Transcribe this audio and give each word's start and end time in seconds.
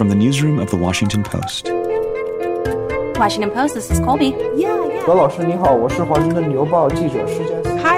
From 0.00 0.08
the 0.08 0.14
newsroom 0.14 0.58
of 0.58 0.70
the 0.70 0.78
Washington 0.78 1.22
Post. 1.22 1.68
Washington 3.18 3.50
Post, 3.50 3.74
this 3.74 3.90
is 3.90 4.00
Colby. 4.00 4.28
Yeah, 4.56 4.88
yeah. 4.88 5.04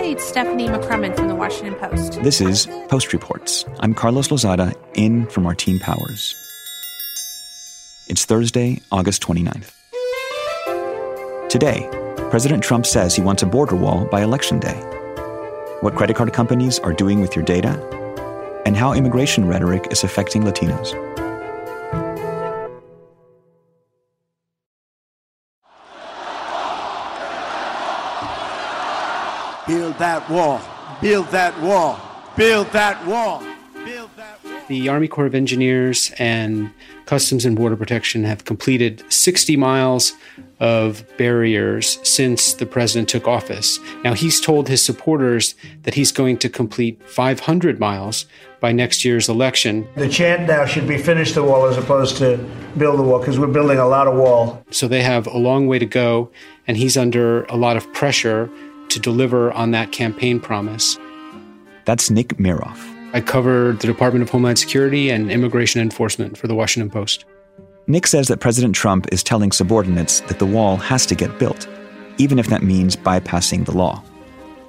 it's 0.01 0.25
Stephanie 0.25 0.67
McCrummen 0.67 1.15
from 1.15 1.29
the 1.29 1.37
Washington 1.37 1.77
Post. 1.77 2.21
This 2.25 2.41
is 2.41 2.67
Post 2.88 3.12
Reports. 3.12 3.65
I'm 3.79 3.95
Carlos 3.95 4.30
Lozada, 4.30 4.75
in 4.95 5.26
for 5.26 5.42
Martine 5.42 5.78
Powers. 5.78 6.35
It's 8.08 8.24
Thursday, 8.24 8.82
August 8.90 9.22
29th. 9.22 9.71
Today, 11.48 11.88
President 12.30 12.64
Trump 12.64 12.84
says 12.84 13.14
he 13.14 13.22
wants 13.22 13.44
a 13.44 13.46
border 13.46 13.76
wall 13.76 14.06
by 14.06 14.22
Election 14.22 14.58
Day. 14.58 14.74
What 15.82 15.94
credit 15.94 16.16
card 16.16 16.32
companies 16.32 16.80
are 16.80 16.92
doing 16.92 17.20
with 17.20 17.37
your 17.37 17.45
data, 17.45 17.80
and 18.66 18.77
how 18.77 18.92
immigration 18.92 19.46
rhetoric 19.46 19.87
is 19.92 20.02
affecting 20.02 20.42
Latinos. 20.42 21.12
Build 29.92 30.01
that 30.01 30.30
wall. 30.30 30.60
Build 31.02 31.27
that 31.32 31.60
wall. 31.60 32.01
Build 32.34 32.66
that 32.69 33.06
wall. 33.06 33.45
Build 33.84 34.09
that 34.16 34.42
wall. 34.42 34.60
The 34.68 34.88
Army 34.88 35.06
Corps 35.06 35.27
of 35.27 35.34
Engineers 35.34 36.10
and 36.18 36.73
Customs 37.05 37.45
and 37.45 37.55
Border 37.55 37.77
Protection 37.77 38.24
have 38.24 38.46
completed 38.46 39.05
60 39.12 39.55
miles 39.59 40.15
of 40.60 41.05
barriers 41.18 41.98
since 42.09 42.55
the 42.55 42.65
president 42.65 43.10
took 43.10 43.28
office. 43.28 43.78
Now, 44.02 44.15
he's 44.15 44.41
told 44.41 44.68
his 44.68 44.82
supporters 44.82 45.55
that 45.82 45.93
he's 45.93 46.10
going 46.10 46.38
to 46.38 46.48
complete 46.48 47.02
500 47.06 47.79
miles 47.79 48.24
by 48.60 48.73
next 48.73 49.04
year's 49.04 49.29
election. 49.29 49.87
The 49.96 50.09
chant 50.09 50.48
now 50.48 50.65
should 50.65 50.88
be 50.88 50.96
finish 50.96 51.32
the 51.32 51.43
wall 51.43 51.66
as 51.66 51.77
opposed 51.77 52.16
to 52.18 52.38
build 52.79 52.98
the 52.98 53.02
wall 53.02 53.18
because 53.18 53.38
we're 53.38 53.49
building 53.49 53.77
a 53.77 53.87
lot 53.87 54.06
of 54.06 54.15
wall. 54.16 54.65
So 54.71 54.88
they 54.88 55.02
have 55.02 55.27
a 55.27 55.37
long 55.37 55.66
way 55.66 55.79
to 55.79 55.87
go, 55.87 56.30
and 56.66 56.79
he's 56.79 56.96
under 56.96 57.45
a 57.45 57.56
lot 57.56 57.77
of 57.77 57.93
pressure 57.93 58.49
to 58.93 59.01
deliver 59.01 59.52
on 59.52 59.71
that 59.73 59.93
campaign 59.93 60.40
promise. 60.40 60.98
That's 61.85 62.10
Nick 62.10 62.29
Miroff. 62.38 62.79
I 63.15 63.21
cover 63.21 63.73
the 63.73 63.87
Department 63.87 64.22
of 64.22 64.30
Homeland 64.30 64.58
Security 64.58 65.10
and 65.10 65.30
immigration 65.30 65.80
enforcement 65.80 66.38
for 66.38 66.46
the 66.46 66.54
Washington 66.54 66.90
Post. 66.90 67.24
Nick 67.86 68.06
says 68.06 68.28
that 68.28 68.40
President 68.40 68.74
Trump 68.74 69.06
is 69.12 69.22
telling 69.22 69.52
subordinates 69.52 70.20
that 70.20 70.38
the 70.38 70.46
wall 70.46 70.76
has 70.76 71.04
to 71.06 71.14
get 71.14 71.38
built, 71.38 71.68
even 72.18 72.38
if 72.38 72.46
that 72.46 72.62
means 72.62 72.96
bypassing 72.96 73.66
the 73.66 73.76
law. 73.76 74.02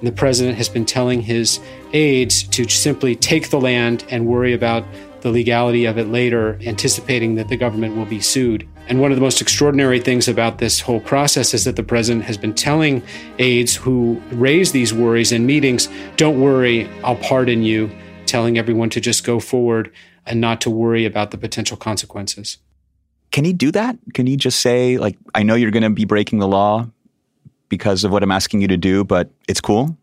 The 0.02 0.12
president 0.12 0.58
has 0.58 0.68
been 0.68 0.84
telling 0.84 1.22
his 1.22 1.60
aides 1.92 2.42
to 2.48 2.68
simply 2.68 3.16
take 3.16 3.50
the 3.50 3.60
land 3.60 4.04
and 4.10 4.26
worry 4.26 4.52
about 4.52 4.84
the 5.24 5.30
legality 5.30 5.86
of 5.86 5.96
it 5.96 6.08
later, 6.08 6.58
anticipating 6.66 7.34
that 7.36 7.48
the 7.48 7.56
government 7.56 7.96
will 7.96 8.04
be 8.04 8.20
sued. 8.20 8.68
And 8.88 9.00
one 9.00 9.10
of 9.10 9.16
the 9.16 9.22
most 9.22 9.40
extraordinary 9.40 9.98
things 9.98 10.28
about 10.28 10.58
this 10.58 10.80
whole 10.80 11.00
process 11.00 11.54
is 11.54 11.64
that 11.64 11.76
the 11.76 11.82
president 11.82 12.26
has 12.26 12.36
been 12.36 12.52
telling 12.52 13.02
aides 13.38 13.74
who 13.74 14.20
raise 14.30 14.72
these 14.72 14.92
worries 14.92 15.32
in 15.32 15.46
meetings, 15.46 15.88
don't 16.18 16.42
worry, 16.42 16.90
I'll 17.02 17.16
pardon 17.16 17.62
you, 17.62 17.90
telling 18.26 18.58
everyone 18.58 18.90
to 18.90 19.00
just 19.00 19.24
go 19.24 19.40
forward 19.40 19.90
and 20.26 20.42
not 20.42 20.60
to 20.60 20.70
worry 20.70 21.06
about 21.06 21.30
the 21.30 21.38
potential 21.38 21.78
consequences. 21.78 22.58
Can 23.30 23.46
he 23.46 23.54
do 23.54 23.72
that? 23.72 23.96
Can 24.12 24.26
he 24.26 24.36
just 24.36 24.60
say, 24.60 24.98
like, 24.98 25.16
I 25.34 25.42
know 25.42 25.54
you're 25.54 25.70
going 25.70 25.84
to 25.84 25.90
be 25.90 26.04
breaking 26.04 26.38
the 26.38 26.48
law 26.48 26.86
because 27.70 28.04
of 28.04 28.12
what 28.12 28.22
I'm 28.22 28.30
asking 28.30 28.60
you 28.60 28.68
to 28.68 28.76
do, 28.76 29.04
but 29.04 29.30
it's 29.48 29.62
cool? 29.62 29.96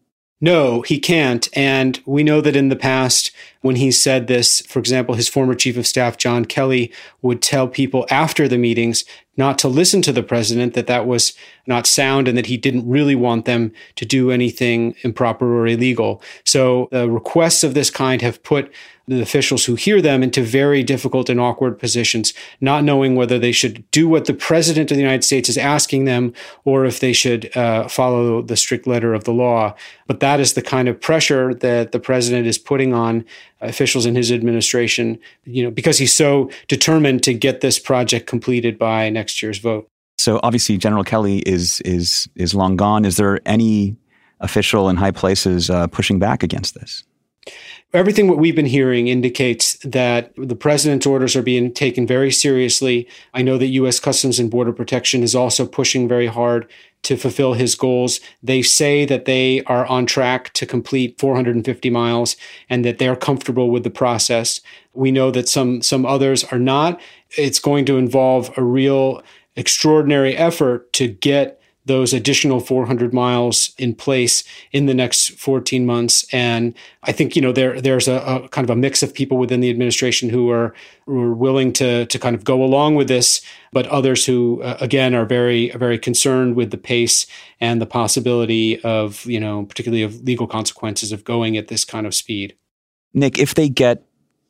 No, 0.44 0.82
he 0.82 1.00
can't. 1.00 1.48
And 1.54 2.02
we 2.08 2.24
know 2.24 2.42
that 2.42 2.56
in 2.56 2.70
the 2.70 2.76
past, 2.76 3.32
when 3.62 3.76
he 3.76 3.92
said 3.92 4.26
this, 4.26 4.62
for 4.62 4.80
example, 4.80 5.14
his 5.14 5.30
former 5.30 5.54
chief 5.54 5.78
of 5.78 5.86
staff, 5.86 6.18
John 6.18 6.46
Kelly, 6.46 6.92
would 7.22 7.44
tell 7.44 7.68
people 7.68 8.08
after 8.10 8.48
the 8.48 8.58
meetings 8.58 9.06
not 9.38 9.60
to 9.60 9.68
listen 9.68 10.02
to 10.02 10.12
the 10.12 10.24
president, 10.24 10.74
that 10.74 10.88
that 10.88 11.06
was 11.06 11.34
not 11.68 11.86
sound 11.86 12.28
and 12.28 12.36
that 12.38 12.48
he 12.48 12.58
didn't 12.58 12.90
really 12.90 13.16
want 13.16 13.46
them 13.46 13.72
to 13.96 14.06
do 14.06 14.32
anything 14.32 14.96
improper 15.04 15.60
or 15.60 15.68
illegal. 15.68 16.24
So 16.44 16.90
the 16.92 17.08
requests 17.08 17.64
of 17.64 17.76
this 17.76 17.92
kind 17.92 18.22
have 18.24 18.42
put 18.42 18.72
the 19.12 19.22
officials 19.22 19.66
who 19.66 19.76
hear 19.76 20.02
them 20.02 20.24
into 20.24 20.42
very 20.42 20.84
difficult 20.84 21.30
and 21.30 21.40
awkward 21.40 21.78
positions, 21.78 22.34
not 22.62 22.84
knowing 22.84 23.16
whether 23.16 23.38
they 23.38 23.52
should 23.52 23.90
do 23.92 24.08
what 24.08 24.26
the 24.26 24.34
president 24.34 24.90
of 24.90 24.96
the 24.96 25.04
United 25.04 25.24
States 25.24 25.50
is 25.50 25.58
asking 25.58 26.06
them 26.06 26.34
or 26.64 26.86
if 26.86 27.00
they 27.00 27.14
should 27.14 27.56
uh, 27.58 27.88
follow 27.88 28.42
the 28.42 28.56
strict 28.56 28.88
letter 28.88 29.14
of 29.14 29.26
the 29.26 29.34
law. 29.34 29.76
But 30.08 30.22
that 30.22 30.40
is 30.40 30.54
the 30.54 30.62
kind 30.62 30.88
of 30.88 31.00
pressure 31.00 31.54
that 31.56 31.92
the 31.92 32.00
president 32.00 32.48
is 32.48 32.58
putting 32.58 32.94
on 32.94 33.26
officials 33.60 34.06
in 34.06 34.16
his 34.16 34.32
administration, 34.32 35.20
you 35.44 35.64
know, 35.64 35.72
because 35.72 35.98
he's 35.98 36.14
so 36.14 36.50
determined 36.68 37.24
to 37.24 37.34
get 37.34 37.62
this 37.62 37.80
project 37.80 38.28
completed 38.28 38.80
by 38.80 39.10
next 39.10 39.42
year's 39.42 39.60
vote. 39.60 39.88
So 40.18 40.40
obviously, 40.44 40.78
General 40.78 41.04
Kelly 41.04 41.40
is 41.40 41.82
is 41.82 42.30
is 42.36 42.54
long 42.54 42.76
gone. 42.76 43.06
Is 43.06 43.18
there 43.18 43.40
any 43.46 43.98
official 44.40 44.88
in 44.88 44.96
high 44.96 45.12
places 45.12 45.70
uh, 45.70 45.88
pushing 45.88 46.20
back 46.20 46.44
against 46.44 46.76
this? 46.76 47.04
Everything 47.94 48.30
what 48.30 48.38
we've 48.38 48.56
been 48.56 48.66
hearing 48.66 49.08
indicates 49.08 49.74
that 49.84 50.32
the 50.38 50.56
president's 50.56 51.06
orders 51.06 51.36
are 51.36 51.42
being 51.42 51.74
taken 51.74 52.08
very 52.08 52.32
seriously. 52.32 53.08
I 53.34 53.42
know 53.42 53.58
that 53.58 53.68
U.S. 53.68 54.00
Customs 54.00 54.40
and 54.40 54.50
Border 54.50 54.72
Protection 54.72 55.24
is 55.24 55.36
also 55.36 55.66
pushing 55.66 56.08
very 56.08 56.28
hard 56.28 56.72
to 57.04 57.18
fulfill 57.18 57.54
his 57.54 57.76
goals. 57.76 58.20
They 58.42 58.62
say 58.62 59.06
that 59.06 59.26
they 59.26 59.64
are 59.64 59.86
on 59.88 60.06
track 60.06 60.54
to 60.54 60.66
complete 60.66 61.20
450 61.20 61.90
miles 61.90 62.38
and 62.70 62.86
that 62.86 63.00
they're 63.00 63.16
comfortable 63.16 63.70
with 63.70 63.84
the 63.84 63.90
process. 63.90 64.62
We 64.94 65.12
know 65.12 65.32
that 65.32 65.50
some 65.50 65.82
some 65.82 66.06
others 66.06 66.44
are 66.46 66.60
not. 66.60 67.02
It's 67.38 67.60
going 67.60 67.86
to 67.86 67.98
involve 67.98 68.56
a 68.58 68.64
real 68.64 69.24
extraordinary 69.56 70.38
effort 70.38 70.94
to 70.94 71.08
get 71.08 71.61
those 71.86 72.14
additional 72.14 72.60
400 72.60 73.14
miles 73.14 73.74
in 73.78 73.96
place 73.96 74.44
in 74.72 74.86
the 74.86 74.94
next 74.94 75.32
14 75.32 75.86
months. 75.86 76.26
And 76.32 76.76
I 77.04 77.12
think 77.12 77.36
you 77.36 77.42
know 77.42 77.52
there 77.52 77.82
there's 77.82 78.08
a, 78.08 78.18
a, 78.18 78.50
kind 78.50 78.64
of 78.64 78.70
a 78.70 78.76
mix 78.76 79.02
of 79.02 79.14
people 79.14 79.38
within 79.38 79.62
the 79.62 79.70
administration 79.70 80.30
who 80.30 80.50
are 80.52 80.74
who 81.06 81.20
are 81.22 81.34
willing 81.34 81.74
to 81.74 82.06
to 82.06 82.20
kind 82.20 82.36
of 82.36 82.44
go 82.44 82.64
along 82.64 82.96
with 82.96 83.08
this, 83.08 83.42
but 83.72 83.88
others 83.88 84.26
who 84.26 84.62
uh, 84.62 84.78
again 84.80 85.16
are 85.16 85.26
very 85.26 85.72
very 85.72 85.98
concerned 85.98 86.56
with 86.56 86.72
the 86.72 86.78
pace 86.78 87.26
and 87.60 87.82
the 87.82 87.88
possibility 87.88 88.80
of 88.82 89.26
you 89.26 89.40
know 89.40 89.66
particularly 89.66 90.04
of 90.04 90.22
legal 90.22 90.48
consequences 90.48 91.12
of 91.12 91.24
going 91.24 91.58
at 91.58 91.68
this 91.68 91.84
kind 91.84 92.06
of 92.06 92.14
speed. 92.14 92.56
Nick, 93.14 93.40
if 93.40 93.56
they 93.56 93.68
get 93.68 94.06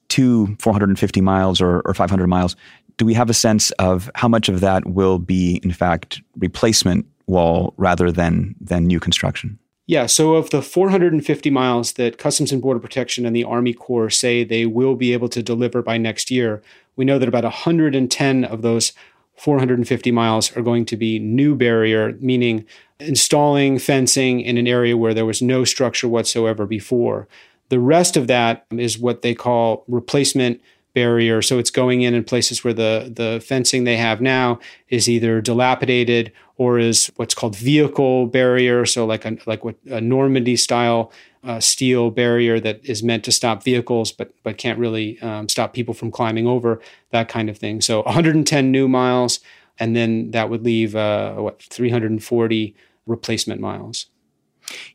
to 0.09 0.55
450 0.59 1.21
miles 1.21 1.61
or, 1.61 1.81
or 1.85 1.93
500 1.93 2.27
miles, 2.27 2.57
do 2.97 3.05
we 3.05 3.13
have 3.13 3.29
a 3.29 3.33
sense 3.33 3.71
of 3.71 4.11
how 4.13 4.27
much 4.27 4.49
of 4.49 4.59
that 4.59 4.85
will 4.85 5.17
be 5.17 5.59
in 5.63 5.71
fact 5.71 6.21
replacement 6.37 7.05
wall 7.31 7.73
rather 7.77 8.11
than 8.11 8.55
than 8.61 8.85
new 8.85 8.99
construction? 8.99 9.57
Yeah, 9.87 10.05
so 10.05 10.35
of 10.35 10.51
the 10.51 10.61
450 10.61 11.49
miles 11.49 11.93
that 11.93 12.17
Customs 12.17 12.51
and 12.51 12.61
Border 12.61 12.79
Protection 12.79 13.25
and 13.25 13.35
the 13.35 13.43
Army 13.43 13.73
Corps 13.73 14.09
say 14.09 14.43
they 14.43 14.65
will 14.65 14.95
be 14.95 15.11
able 15.11 15.27
to 15.29 15.41
deliver 15.41 15.81
by 15.81 15.97
next 15.97 16.31
year, 16.31 16.61
we 16.95 17.03
know 17.03 17.19
that 17.19 17.27
about 17.27 17.43
110 17.43 18.45
of 18.45 18.61
those 18.61 18.93
450 19.35 20.11
miles 20.11 20.55
are 20.55 20.61
going 20.61 20.85
to 20.85 20.95
be 20.95 21.19
new 21.19 21.55
barrier, 21.55 22.15
meaning 22.19 22.65
installing 22.99 23.79
fencing 23.79 24.39
in 24.39 24.57
an 24.57 24.67
area 24.67 24.95
where 24.95 25.13
there 25.13 25.25
was 25.25 25.41
no 25.41 25.63
structure 25.63 26.07
whatsoever 26.07 26.65
before. 26.67 27.27
The 27.69 27.79
rest 27.79 28.15
of 28.15 28.27
that 28.27 28.65
is 28.71 28.99
what 28.99 29.23
they 29.23 29.33
call 29.33 29.83
replacement 29.87 30.61
barrier. 30.93 31.41
So 31.41 31.57
it's 31.59 31.71
going 31.71 32.01
in 32.01 32.13
in 32.13 32.23
places 32.23 32.63
where 32.63 32.73
the, 32.73 33.11
the 33.13 33.43
fencing 33.45 33.83
they 33.83 33.97
have 33.97 34.21
now 34.21 34.59
is 34.89 35.09
either 35.09 35.41
dilapidated 35.41 36.31
or 36.57 36.77
is 36.77 37.11
what's 37.15 37.33
called 37.33 37.55
vehicle 37.55 38.27
barrier. 38.27 38.85
So 38.85 39.05
like 39.05 39.25
a, 39.25 39.37
like 39.45 39.63
what 39.63 39.75
a 39.89 40.01
Normandy 40.01 40.55
style 40.55 41.11
uh, 41.43 41.59
steel 41.59 42.11
barrier 42.11 42.59
that 42.59 42.81
is 42.83 43.01
meant 43.01 43.23
to 43.23 43.31
stop 43.31 43.63
vehicles, 43.63 44.11
but 44.11 44.33
but 44.43 44.57
can't 44.57 44.77
really 44.77 45.19
um, 45.21 45.49
stop 45.49 45.73
people 45.73 45.93
from 45.93 46.11
climbing 46.11 46.47
over 46.47 46.79
that 47.11 47.29
kind 47.29 47.49
of 47.49 47.57
thing. 47.57 47.81
So 47.81 48.03
110 48.03 48.71
new 48.71 48.87
miles, 48.87 49.39
and 49.79 49.95
then 49.95 50.31
that 50.31 50.49
would 50.49 50.63
leave 50.63 50.95
uh, 50.95 51.33
what 51.35 51.61
340 51.63 52.75
replacement 53.07 53.59
miles. 53.59 54.07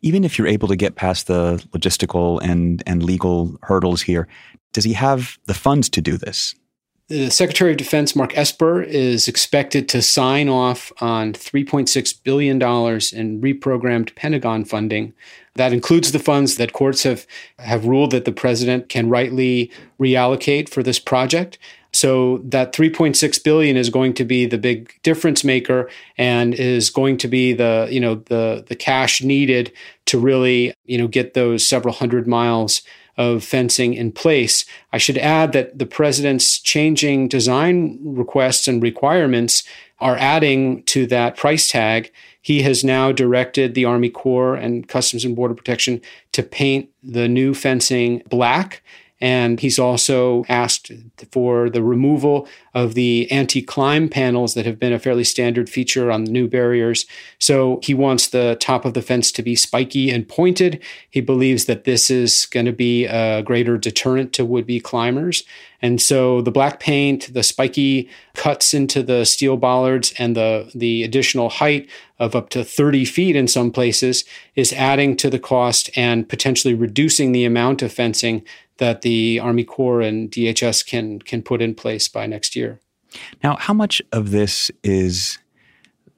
Even 0.02 0.24
if 0.24 0.38
you're 0.38 0.46
able 0.46 0.68
to 0.68 0.76
get 0.76 0.94
past 0.94 1.26
the 1.26 1.56
logistical 1.72 2.40
and 2.42 2.82
and 2.86 3.02
legal 3.02 3.58
hurdles 3.62 4.02
here, 4.02 4.28
does 4.76 4.84
he 4.84 4.92
have 4.92 5.38
the 5.46 5.54
funds 5.54 5.88
to 5.88 6.02
do 6.02 6.18
this? 6.18 6.54
The 7.08 7.30
Secretary 7.30 7.70
of 7.70 7.78
Defense, 7.78 8.14
Mark 8.14 8.36
Esper, 8.36 8.82
is 8.82 9.26
expected 9.26 9.88
to 9.88 10.02
sign 10.02 10.50
off 10.50 10.92
on 11.00 11.32
$3.6 11.32 12.22
billion 12.24 12.56
in 12.56 13.40
reprogrammed 13.40 14.14
Pentagon 14.16 14.66
funding. 14.66 15.14
That 15.54 15.72
includes 15.72 16.12
the 16.12 16.18
funds 16.18 16.56
that 16.56 16.74
courts 16.74 17.04
have, 17.04 17.26
have 17.58 17.86
ruled 17.86 18.10
that 18.10 18.26
the 18.26 18.32
president 18.32 18.90
can 18.90 19.08
rightly 19.08 19.70
reallocate 19.98 20.68
for 20.68 20.82
this 20.82 20.98
project. 20.98 21.58
So 21.94 22.42
that 22.44 22.74
3.6 22.74 23.42
billion 23.42 23.78
is 23.78 23.88
going 23.88 24.12
to 24.12 24.24
be 24.26 24.44
the 24.44 24.58
big 24.58 24.92
difference 25.02 25.42
maker 25.42 25.88
and 26.18 26.52
is 26.52 26.90
going 26.90 27.16
to 27.18 27.28
be 27.28 27.54
the, 27.54 27.88
you 27.90 28.00
know, 28.00 28.16
the 28.16 28.62
the 28.68 28.76
cash 28.76 29.22
needed 29.22 29.72
to 30.04 30.18
really, 30.18 30.74
you 30.84 30.98
know, 30.98 31.08
get 31.08 31.32
those 31.32 31.66
several 31.66 31.94
hundred 31.94 32.28
miles 32.28 32.82
of 33.16 33.42
fencing 33.42 33.94
in 33.94 34.12
place. 34.12 34.64
I 34.92 34.98
should 34.98 35.18
add 35.18 35.52
that 35.52 35.78
the 35.78 35.86
president's 35.86 36.58
changing 36.58 37.28
design 37.28 37.98
requests 38.02 38.68
and 38.68 38.82
requirements 38.82 39.64
are 39.98 40.16
adding 40.18 40.82
to 40.84 41.06
that 41.06 41.36
price 41.36 41.70
tag. 41.70 42.12
He 42.42 42.62
has 42.62 42.84
now 42.84 43.12
directed 43.12 43.74
the 43.74 43.86
Army 43.86 44.10
Corps 44.10 44.54
and 44.54 44.86
Customs 44.86 45.24
and 45.24 45.34
Border 45.34 45.54
Protection 45.54 46.00
to 46.32 46.42
paint 46.42 46.90
the 47.02 47.28
new 47.28 47.54
fencing 47.54 48.22
black 48.28 48.82
and 49.20 49.60
he's 49.60 49.78
also 49.78 50.44
asked 50.48 50.92
for 51.30 51.70
the 51.70 51.82
removal 51.82 52.46
of 52.74 52.92
the 52.92 53.30
anti 53.32 53.62
climb 53.62 54.08
panels 54.08 54.52
that 54.54 54.66
have 54.66 54.78
been 54.78 54.92
a 54.92 54.98
fairly 54.98 55.24
standard 55.24 55.70
feature 55.70 56.10
on 56.10 56.24
the 56.24 56.30
new 56.30 56.46
barriers. 56.46 57.06
So 57.38 57.80
he 57.82 57.94
wants 57.94 58.28
the 58.28 58.58
top 58.60 58.84
of 58.84 58.92
the 58.92 59.00
fence 59.00 59.32
to 59.32 59.42
be 59.42 59.56
spiky 59.56 60.10
and 60.10 60.28
pointed. 60.28 60.82
He 61.08 61.22
believes 61.22 61.64
that 61.64 61.84
this 61.84 62.10
is 62.10 62.46
going 62.46 62.66
to 62.66 62.72
be 62.72 63.06
a 63.06 63.42
greater 63.42 63.78
deterrent 63.78 64.34
to 64.34 64.44
would 64.44 64.66
be 64.66 64.80
climbers. 64.80 65.44
And 65.82 66.00
so 66.00 66.40
the 66.40 66.50
black 66.50 66.80
paint, 66.80 67.32
the 67.32 67.42
spiky 67.42 68.08
cuts 68.34 68.74
into 68.74 69.02
the 69.02 69.24
steel 69.24 69.56
bollards, 69.56 70.12
and 70.18 70.34
the, 70.34 70.70
the 70.74 71.02
additional 71.02 71.48
height 71.48 71.88
of 72.18 72.34
up 72.34 72.48
to 72.50 72.64
30 72.64 73.04
feet 73.04 73.36
in 73.36 73.46
some 73.46 73.70
places 73.70 74.24
is 74.54 74.72
adding 74.72 75.16
to 75.18 75.28
the 75.28 75.38
cost 75.38 75.90
and 75.96 76.28
potentially 76.28 76.74
reducing 76.74 77.32
the 77.32 77.44
amount 77.44 77.82
of 77.82 77.92
fencing 77.92 78.42
that 78.78 79.02
the 79.02 79.40
Army 79.40 79.64
Corps 79.64 80.00
and 80.00 80.30
DHS 80.30 80.86
can 80.86 81.20
can 81.20 81.42
put 81.42 81.62
in 81.62 81.74
place 81.74 82.08
by 82.08 82.26
next 82.26 82.56
year. 82.56 82.80
Now, 83.42 83.56
how 83.56 83.74
much 83.74 84.02
of 84.12 84.30
this 84.30 84.70
is 84.82 85.38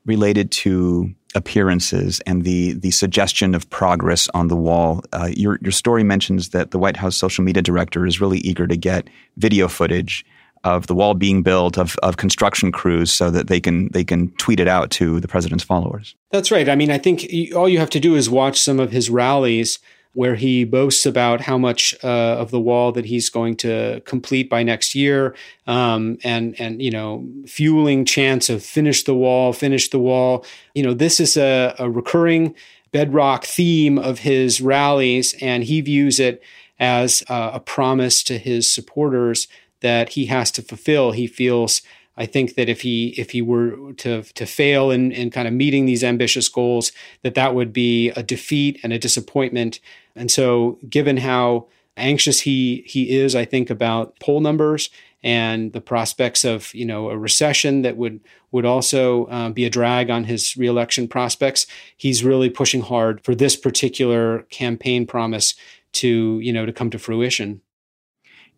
related 0.05 0.51
to 0.51 1.15
appearances 1.35 2.21
and 2.21 2.43
the 2.45 2.73
the 2.73 2.91
suggestion 2.91 3.55
of 3.55 3.69
progress 3.71 4.29
on 4.35 4.49
the 4.49 4.57
wall? 4.57 5.03
Uh, 5.13 5.31
your 5.35 5.59
your 5.63 5.73
story 5.73 6.03
mentions 6.03 6.51
that 6.51 6.71
the 6.71 6.79
White 6.79 6.97
House 6.97 7.17
social 7.17 7.45
media 7.45 7.63
director 7.63 8.07
is 8.07 8.21
really 8.21 8.39
eager 8.39 8.67
to 8.67 8.77
get 8.77 9.09
video 9.37 9.69
footage 9.69 10.25
of 10.65 10.87
the 10.89 10.95
wall 10.95 11.15
being 11.15 11.43
built 11.43 11.79
of, 11.79 11.97
of 12.03 12.17
construction 12.17 12.73
crews 12.73 13.13
so 13.13 13.31
that 13.31 13.47
they 13.47 13.61
can 13.61 13.89
they 13.93 14.05
can 14.05 14.31
tweet 14.33 14.61
it 14.61 14.69
out 14.69 14.91
to 14.91 15.21
the 15.21 15.29
president's 15.29 15.65
followers. 15.65 16.15
That's 16.31 16.51
right. 16.51 16.69
I 16.69 16.75
mean, 16.75 16.91
I 16.91 16.99
think 16.99 17.27
all 17.55 17.69
you 17.69 17.79
have 17.79 17.91
to 17.91 18.01
do 18.01 18.17
is 18.17 18.29
watch 18.29 18.59
some 18.59 18.81
of 18.81 18.91
his 18.91 19.11
rallies 19.11 19.79
where 20.19 20.35
he 20.35 20.65
boasts 20.65 21.07
about 21.07 21.41
how 21.41 21.57
much 21.57 21.95
uh, 22.03 22.09
of 22.41 22.51
the 22.51 22.59
wall 22.59 22.91
that 22.91 23.05
he's 23.05 23.31
going 23.31 23.55
to 23.55 24.03
complete 24.05 24.51
by 24.51 24.65
next 24.65 24.93
year, 24.93 25.33
um, 25.69 26.19
and 26.25 26.61
and 26.61 26.83
you 26.83 26.91
know, 26.91 27.25
fueling 27.47 28.05
chants 28.05 28.51
of 28.51 28.61
finish 28.61 29.05
the 29.05 29.15
wall, 29.15 29.53
finish 29.53 29.91
the 29.91 29.99
wall. 30.01 30.45
You 30.75 30.83
know, 30.83 30.93
this 30.93 31.21
is 31.21 31.37
a, 31.37 31.73
a 31.79 31.89
recurring 31.89 32.57
bedrock 32.91 33.45
theme 33.45 33.97
of 33.97 34.19
his 34.19 34.61
rallies, 34.61 35.37
and 35.41 35.63
he 35.63 35.81
views 35.83 36.19
it 36.19 36.43
as 36.81 37.23
uh, 37.29 37.53
a 37.55 37.61
promise 37.61 38.25
to 38.25 38.39
his 38.39 38.69
supporters 38.69 39.47
that 39.83 40.09
he 40.11 40.27
has 40.27 40.51
to 40.51 40.63
fulfill. 40.63 41.13
He 41.13 41.29
feels 41.29 41.81
I 42.19 42.27
think 42.27 42.57
that 42.57 42.69
if 42.69 42.81
he 42.81 43.15
if 43.17 43.31
he 43.31 43.41
were 43.41 43.93
to 43.95 44.23
to 44.23 44.45
fail 44.45 44.91
in 44.91 45.13
in 45.13 45.31
kind 45.31 45.47
of 45.47 45.55
meeting 45.55 45.87
these 45.87 46.03
ambitious 46.03 46.49
goals, 46.49 46.91
that 47.23 47.37
that 47.37 47.55
would 47.55 47.73
be 47.73 48.11
a 48.11 48.23
defeat 48.23 48.81
and 48.83 48.93
a 48.93 48.99
disappointment. 48.99 49.79
And 50.17 50.31
so, 50.31 50.79
given 50.89 51.19
how 51.19 51.69
anxious 51.97 52.41
he 52.41 52.83
he 52.87 53.17
is, 53.17 53.37
I 53.37 53.45
think 53.45 53.71
about 53.71 54.19
poll 54.19 54.41
numbers 54.41 54.91
and 55.23 55.73
the 55.73 55.81
prospects 55.81 56.45
of 56.45 56.75
you 56.75 56.85
know 56.85 57.09
a 57.11 57.17
recession 57.17 57.83
that 57.83 57.97
would 57.97 58.21
would 58.51 58.65
also 58.65 59.27
uh, 59.27 59.51
be 59.51 59.65
a 59.65 59.71
drag 59.71 60.11
on 60.11 60.25
his 60.25 60.57
reelection 60.57 61.07
prospects. 61.07 61.69
He's 61.97 62.25
really 62.25 62.51
pushing 62.51 62.81
hard 62.81 63.23
for 63.25 63.37
this 63.37 63.55
particular 63.55 64.43
campaign 64.51 65.07
promise 65.07 65.55
to 65.93 66.41
you 66.41 66.53
know 66.53 66.67
to 66.67 66.73
come 66.73 66.91
to 66.91 66.99
fruition. 66.99 67.61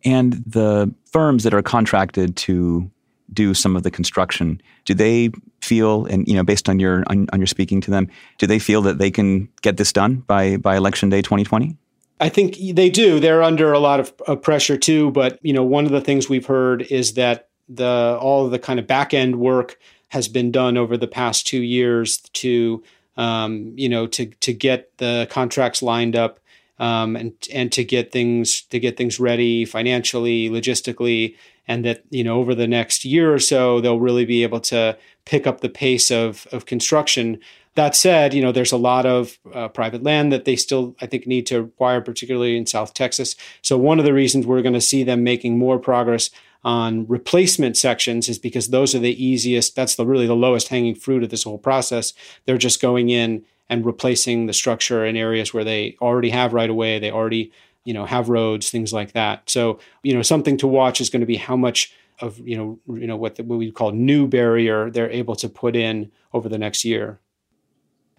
And 0.03 0.43
the 0.47 0.91
firms 1.05 1.43
that 1.43 1.53
are 1.53 1.61
contracted 1.61 2.35
to 2.37 2.89
do 3.33 3.53
some 3.53 3.75
of 3.75 3.83
the 3.83 3.91
construction, 3.91 4.61
do 4.85 4.93
they 4.93 5.31
feel, 5.61 6.05
and 6.05 6.27
you 6.27 6.33
know, 6.33 6.43
based 6.43 6.67
on 6.69 6.79
your 6.79 7.03
on, 7.07 7.27
on 7.33 7.39
your 7.39 7.47
speaking 7.47 7.81
to 7.81 7.91
them, 7.91 8.09
do 8.37 8.47
they 8.47 8.59
feel 8.59 8.81
that 8.81 8.97
they 8.97 9.11
can 9.11 9.47
get 9.61 9.77
this 9.77 9.93
done 9.93 10.17
by 10.27 10.57
by 10.57 10.75
election 10.75 11.09
day 11.09 11.21
2020? 11.21 11.77
I 12.19 12.29
think 12.29 12.57
they 12.75 12.89
do. 12.89 13.19
They're 13.19 13.41
under 13.41 13.73
a 13.73 13.79
lot 13.79 13.99
of, 13.99 14.13
of 14.27 14.41
pressure 14.41 14.77
too. 14.77 15.11
But 15.11 15.39
you 15.41 15.53
know, 15.53 15.63
one 15.63 15.85
of 15.85 15.91
the 15.91 16.01
things 16.01 16.29
we've 16.29 16.45
heard 16.45 16.83
is 16.83 17.13
that 17.13 17.49
the 17.67 18.17
all 18.21 18.45
of 18.45 18.51
the 18.51 18.59
kind 18.59 18.79
of 18.79 18.87
back 18.87 19.13
end 19.13 19.37
work 19.39 19.79
has 20.09 20.27
been 20.27 20.51
done 20.51 20.77
over 20.77 20.97
the 20.97 21.07
past 21.07 21.47
two 21.47 21.61
years 21.61 22.19
to 22.33 22.83
um, 23.17 23.73
you 23.75 23.89
know 23.89 24.07
to 24.07 24.25
to 24.25 24.53
get 24.53 24.97
the 24.97 25.27
contracts 25.31 25.81
lined 25.81 26.15
up 26.15 26.39
um, 26.81 27.15
and 27.15 27.33
and 27.53 27.71
to 27.71 27.83
get 27.83 28.11
things 28.11 28.63
to 28.63 28.79
get 28.79 28.97
things 28.97 29.19
ready 29.19 29.65
financially, 29.65 30.49
logistically, 30.49 31.35
and 31.71 31.85
that 31.85 32.03
you 32.09 32.23
know 32.23 32.37
over 32.37 32.53
the 32.53 32.67
next 32.67 33.05
year 33.05 33.33
or 33.33 33.39
so 33.39 33.79
they'll 33.79 33.99
really 33.99 34.25
be 34.25 34.43
able 34.43 34.59
to 34.59 34.97
pick 35.23 35.47
up 35.47 35.61
the 35.61 35.69
pace 35.69 36.11
of 36.11 36.45
of 36.51 36.65
construction. 36.65 37.39
That 37.75 37.95
said, 37.95 38.33
you 38.33 38.41
know 38.41 38.51
there's 38.51 38.73
a 38.73 38.77
lot 38.77 39.05
of 39.05 39.39
uh, 39.53 39.69
private 39.69 40.03
land 40.03 40.33
that 40.33 40.43
they 40.43 40.57
still 40.57 40.95
I 41.01 41.05
think 41.05 41.25
need 41.25 41.47
to 41.47 41.59
acquire, 41.59 42.01
particularly 42.01 42.57
in 42.57 42.65
South 42.65 42.93
Texas. 42.93 43.35
So 43.61 43.77
one 43.77 43.99
of 43.99 44.05
the 44.05 44.13
reasons 44.13 44.45
we're 44.45 44.61
going 44.61 44.73
to 44.73 44.81
see 44.81 45.03
them 45.03 45.23
making 45.23 45.57
more 45.57 45.79
progress 45.79 46.29
on 46.63 47.07
replacement 47.07 47.77
sections 47.77 48.29
is 48.29 48.37
because 48.37 48.67
those 48.67 48.93
are 48.93 48.99
the 48.99 49.23
easiest. 49.23 49.75
That's 49.75 49.95
the 49.95 50.05
really 50.05 50.27
the 50.27 50.35
lowest 50.35 50.67
hanging 50.67 50.95
fruit 50.95 51.23
of 51.23 51.29
this 51.29 51.43
whole 51.43 51.57
process. 51.57 52.13
They're 52.45 52.57
just 52.57 52.81
going 52.81 53.09
in 53.09 53.45
and 53.69 53.85
replacing 53.85 54.47
the 54.47 54.53
structure 54.53 55.05
in 55.05 55.15
areas 55.15 55.53
where 55.53 55.63
they 55.63 55.95
already 56.01 56.31
have 56.31 56.51
right 56.53 56.69
away, 56.69 56.99
they 56.99 57.09
already 57.09 57.53
you 57.85 57.93
know 57.93 58.05
have 58.05 58.29
roads, 58.29 58.69
things 58.69 58.93
like 58.93 59.13
that. 59.13 59.49
So 59.49 59.79
you 60.03 60.13
know 60.13 60.21
something 60.21 60.57
to 60.57 60.67
watch 60.67 61.01
is 61.01 61.09
going 61.09 61.21
to 61.21 61.25
be 61.25 61.37
how 61.37 61.55
much 61.55 61.93
of 62.19 62.39
you 62.39 62.57
know 62.57 62.79
you 62.95 63.07
know 63.07 63.17
what, 63.17 63.35
the, 63.35 63.43
what 63.43 63.57
we 63.57 63.71
call 63.71 63.91
new 63.91 64.27
barrier 64.27 64.89
they're 64.89 65.09
able 65.09 65.35
to 65.37 65.49
put 65.49 65.75
in 65.75 66.11
over 66.33 66.49
the 66.49 66.57
next 66.57 66.85
year. 66.85 67.19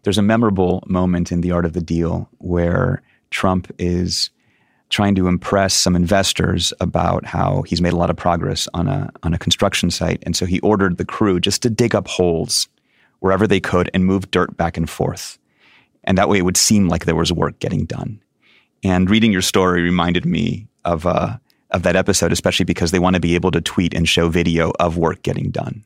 There's 0.03 0.19
a 0.19 0.23
memorable 0.23 0.83
moment 0.87 1.31
in 1.31 1.43
the 1.43 1.53
art 1.53 1.65
of 1.65 1.75
the 1.75 1.81
deal 1.81 2.29
where 2.39 3.03
Trump 3.31 3.73
is 3.79 4.31
trying 4.89 5.15
to 5.15 5.27
impress 5.27 5.73
some 5.73 5.97
investors 5.97 6.73
about 6.81 7.25
how 7.25 7.63
he's 7.63 7.81
made 7.81 7.95
a 7.95 7.97
lot 7.97 8.11
of 8.11 8.17
progress 8.17 8.69
on 8.75 8.89
a 8.89 9.11
on 9.23 9.33
a 9.33 9.39
construction 9.39 9.91
site, 9.91 10.23
and 10.25 10.37
so 10.37 10.47
he 10.47 10.61
ordered 10.61 10.99
the 10.99 11.05
crew 11.05 11.41
just 11.41 11.63
to 11.63 11.71
dig 11.71 11.95
up 11.95 12.09
holes 12.09 12.69
wherever 13.21 13.47
they 13.47 13.61
could 13.61 13.91
and 13.95 14.05
move 14.05 14.31
dirt 14.31 14.57
back 14.57 14.77
and 14.77 14.91
forth. 14.91 15.39
And 16.05 16.19
that 16.19 16.29
way 16.29 16.39
it 16.39 16.45
would 16.45 16.57
seem 16.57 16.89
like 16.89 17.05
there 17.05 17.15
was 17.15 17.33
work 17.33 17.59
getting 17.61 17.85
done. 17.85 18.22
And 18.83 19.09
reading 19.09 19.33
your 19.33 19.43
story 19.43 19.83
reminded 19.83 20.27
me 20.27 20.67
of, 20.85 21.07
uh, 21.07 21.37
of 21.71 21.83
that 21.83 21.97
episode, 21.97 22.33
especially 22.33 22.65
because 22.65 22.91
they 22.91 22.99
want 22.99 23.15
to 23.15 23.21
be 23.21 23.35
able 23.35 23.51
to 23.53 23.61
tweet 23.61 23.95
and 23.95 24.09
show 24.09 24.29
video 24.29 24.73
of 24.79 24.97
work 24.97 25.23
getting 25.23 25.51
done. 25.51 25.85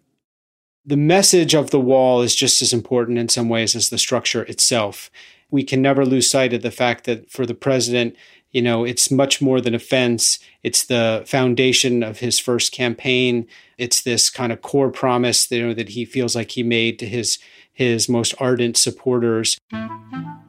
The 0.84 0.96
message 0.96 1.54
of 1.54 1.70
the 1.70 1.80
wall 1.80 2.22
is 2.22 2.34
just 2.34 2.62
as 2.62 2.72
important 2.72 3.18
in 3.18 3.28
some 3.28 3.48
ways 3.48 3.74
as 3.74 3.88
the 3.88 3.98
structure 3.98 4.44
itself. 4.44 5.10
We 5.50 5.64
can 5.64 5.82
never 5.82 6.06
lose 6.06 6.30
sight 6.30 6.52
of 6.52 6.62
the 6.62 6.70
fact 6.70 7.04
that 7.04 7.30
for 7.30 7.44
the 7.44 7.54
president, 7.54 8.16
you 8.52 8.62
know, 8.62 8.84
it's 8.84 9.10
much 9.10 9.42
more 9.42 9.60
than 9.60 9.74
a 9.74 9.78
fence. 9.78 10.38
It's 10.62 10.84
the 10.84 11.24
foundation 11.26 12.02
of 12.02 12.20
his 12.20 12.38
first 12.38 12.72
campaign. 12.72 13.46
It's 13.76 14.02
this 14.02 14.30
kind 14.30 14.52
of 14.52 14.62
core 14.62 14.90
promise, 14.90 15.50
you 15.50 15.66
know, 15.66 15.74
that 15.74 15.90
he 15.90 16.04
feels 16.04 16.34
like 16.34 16.52
he 16.52 16.62
made 16.62 16.98
to 17.00 17.06
his 17.06 17.38
his 17.76 18.08
most 18.08 18.34
ardent 18.40 18.74
supporters. 18.78 19.58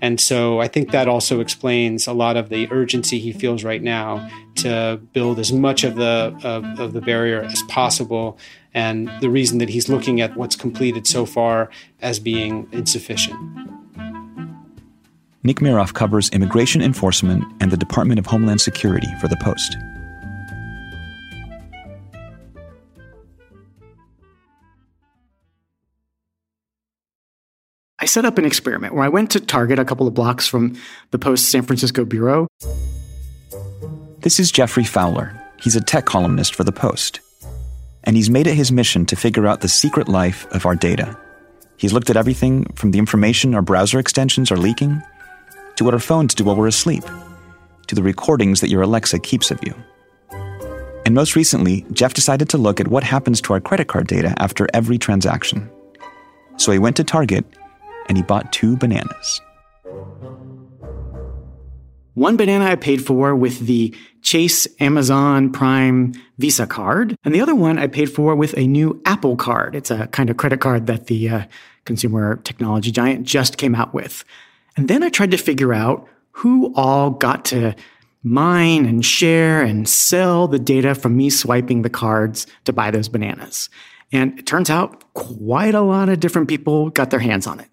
And 0.02 0.22
so 0.22 0.62
I 0.62 0.70
think 0.70 0.92
that 0.92 1.10
also 1.10 1.42
explains 1.42 2.08
a 2.08 2.14
lot 2.14 2.38
of 2.38 2.48
the 2.48 2.72
urgency 2.72 3.20
he 3.20 3.34
feels 3.34 3.66
right 3.66 3.84
now 3.84 4.30
to 4.56 5.02
build 5.12 5.38
as 5.38 5.52
much 5.52 5.84
of 5.84 5.96
the 5.96 6.34
of, 6.42 6.80
of, 6.80 6.94
the 6.94 7.02
barrier 7.02 7.42
as 7.44 7.62
possible 7.68 8.38
and 8.74 9.12
the 9.20 9.30
reason 9.30 9.58
that 9.58 9.68
he's 9.68 9.90
looking 9.90 10.22
at 10.22 10.38
what's 10.38 10.56
completed 10.56 11.06
so 11.06 11.26
far 11.26 11.70
as 12.02 12.18
being 12.18 12.70
insufficient. 12.72 13.38
Nick 15.44 15.58
Miroff 15.58 15.94
covers 15.94 16.30
immigration 16.30 16.82
enforcement 16.82 17.44
and 17.60 17.72
the 17.72 17.78
Department 17.78 18.20
of 18.20 18.26
Homeland 18.26 18.62
Security 18.62 19.08
for 19.20 19.28
The 19.28 19.38
Post. 19.38 19.76
I 28.00 28.06
set 28.06 28.26
up 28.26 28.38
an 28.38 28.46
experiment 28.46 28.94
where 28.94 29.04
I 29.04 29.10
went 29.10 29.32
to 29.32 29.40
Target 29.40 29.80
a 29.80 29.86
couple 29.86 30.08
of 30.08 30.14
blocks 30.14 30.48
from 30.48 30.80
the 31.10 31.18
Post's 31.18 31.50
San 31.50 31.64
Francisco 31.64 32.06
bureau. 32.06 32.48
This 34.20 34.40
is 34.40 34.52
Jeffrey 34.52 34.84
Fowler. 34.84 35.34
He's 35.60 35.76
a 35.76 35.82
tech 35.82 36.06
columnist 36.06 36.54
for 36.54 36.64
The 36.64 36.72
Post. 36.72 37.22
And 38.04 38.16
he's 38.16 38.30
made 38.30 38.46
it 38.46 38.54
his 38.54 38.72
mission 38.72 39.08
to 39.08 39.16
figure 39.16 39.48
out 39.48 39.62
the 39.62 39.68
secret 39.68 40.08
life 40.08 40.46
of 40.52 40.68
our 40.68 40.76
data. 40.76 41.18
He's 41.78 41.92
looked 41.92 42.12
at 42.12 42.18
everything 42.18 42.66
from 42.76 42.92
the 42.92 43.00
information 43.00 43.56
our 43.56 43.64
browser 43.64 43.98
extensions 43.98 44.52
are 44.52 44.58
leaking, 44.58 45.02
to 45.78 45.84
what 45.84 45.96
our 45.96 46.00
phones 46.00 46.36
do 46.36 46.44
while 46.44 46.56
we're 46.56 46.68
asleep, 46.68 47.04
to 47.88 47.96
the 47.96 48.04
recordings 48.04 48.62
that 48.62 48.70
your 48.70 48.84
Alexa 48.84 49.18
keeps 49.20 49.50
of 49.50 49.60
you. 49.64 49.74
And 51.04 51.16
most 51.16 51.36
recently, 51.36 51.84
Jeff 51.94 52.14
decided 52.14 52.48
to 52.50 52.60
look 52.60 52.80
at 52.80 52.90
what 52.90 53.04
happens 53.04 53.42
to 53.42 53.54
our 53.54 53.60
credit 53.60 53.88
card 53.88 54.06
data 54.06 54.36
after 54.38 54.68
every 54.72 55.00
transaction. 55.00 55.68
So 56.58 56.72
he 56.72 56.78
went 56.80 56.96
to 56.98 57.04
Target 57.04 57.46
and 58.08 58.18
he 58.18 58.24
bought 58.24 58.52
two 58.54 58.78
bananas. 58.78 59.42
One 62.14 62.36
banana 62.36 62.66
I 62.66 62.76
paid 62.76 63.06
for 63.06 63.36
with 63.36 63.60
the 63.60 63.96
Chase 64.24 64.68
Amazon 64.80 65.52
Prime 65.52 66.14
Visa 66.40 66.66
card, 66.66 67.16
and 67.24 67.34
the 67.34 67.42
other 67.42 67.54
one 67.54 67.78
I 67.78 67.86
paid 67.86 68.08
for 68.12 68.36
with 68.36 68.58
a 68.58 68.66
new 68.66 69.00
Apple 69.06 69.36
card. 69.36 69.76
It's 69.76 69.92
a 69.92 70.08
kind 70.08 70.32
of 70.32 70.38
credit 70.38 70.60
card 70.60 70.88
that 70.88 71.06
the 71.06 71.30
uh, 71.30 71.46
consumer 71.86 72.38
technology 72.38 72.92
giant 72.92 73.28
just 73.28 73.58
came 73.58 73.76
out 73.76 73.94
with. 73.94 74.26
And 74.76 74.88
then 74.88 75.04
I 75.04 75.10
tried 75.10 75.32
to 75.32 75.38
figure 75.38 75.74
out 75.74 76.08
who 76.32 76.74
all 76.76 77.12
got 77.12 77.46
to 77.46 77.76
mine 78.24 78.86
and 78.86 79.06
share 79.06 79.62
and 79.62 79.88
sell 79.88 80.48
the 80.48 80.60
data 80.60 80.96
from 80.96 81.16
me 81.16 81.30
swiping 81.30 81.84
the 81.84 81.90
cards 81.90 82.48
to 82.66 82.74
buy 82.74 82.92
those 82.92 83.10
bananas. 83.10 83.70
And 84.12 84.38
it 84.40 84.46
turns 84.46 84.70
out 84.70 85.14
quite 85.14 85.76
a 85.76 85.82
lot 85.82 86.10
of 86.10 86.20
different 86.20 86.48
people 86.48 86.90
got 86.90 87.12
their 87.12 87.20
hands 87.20 87.48
on 87.48 87.60
it. 87.60 87.70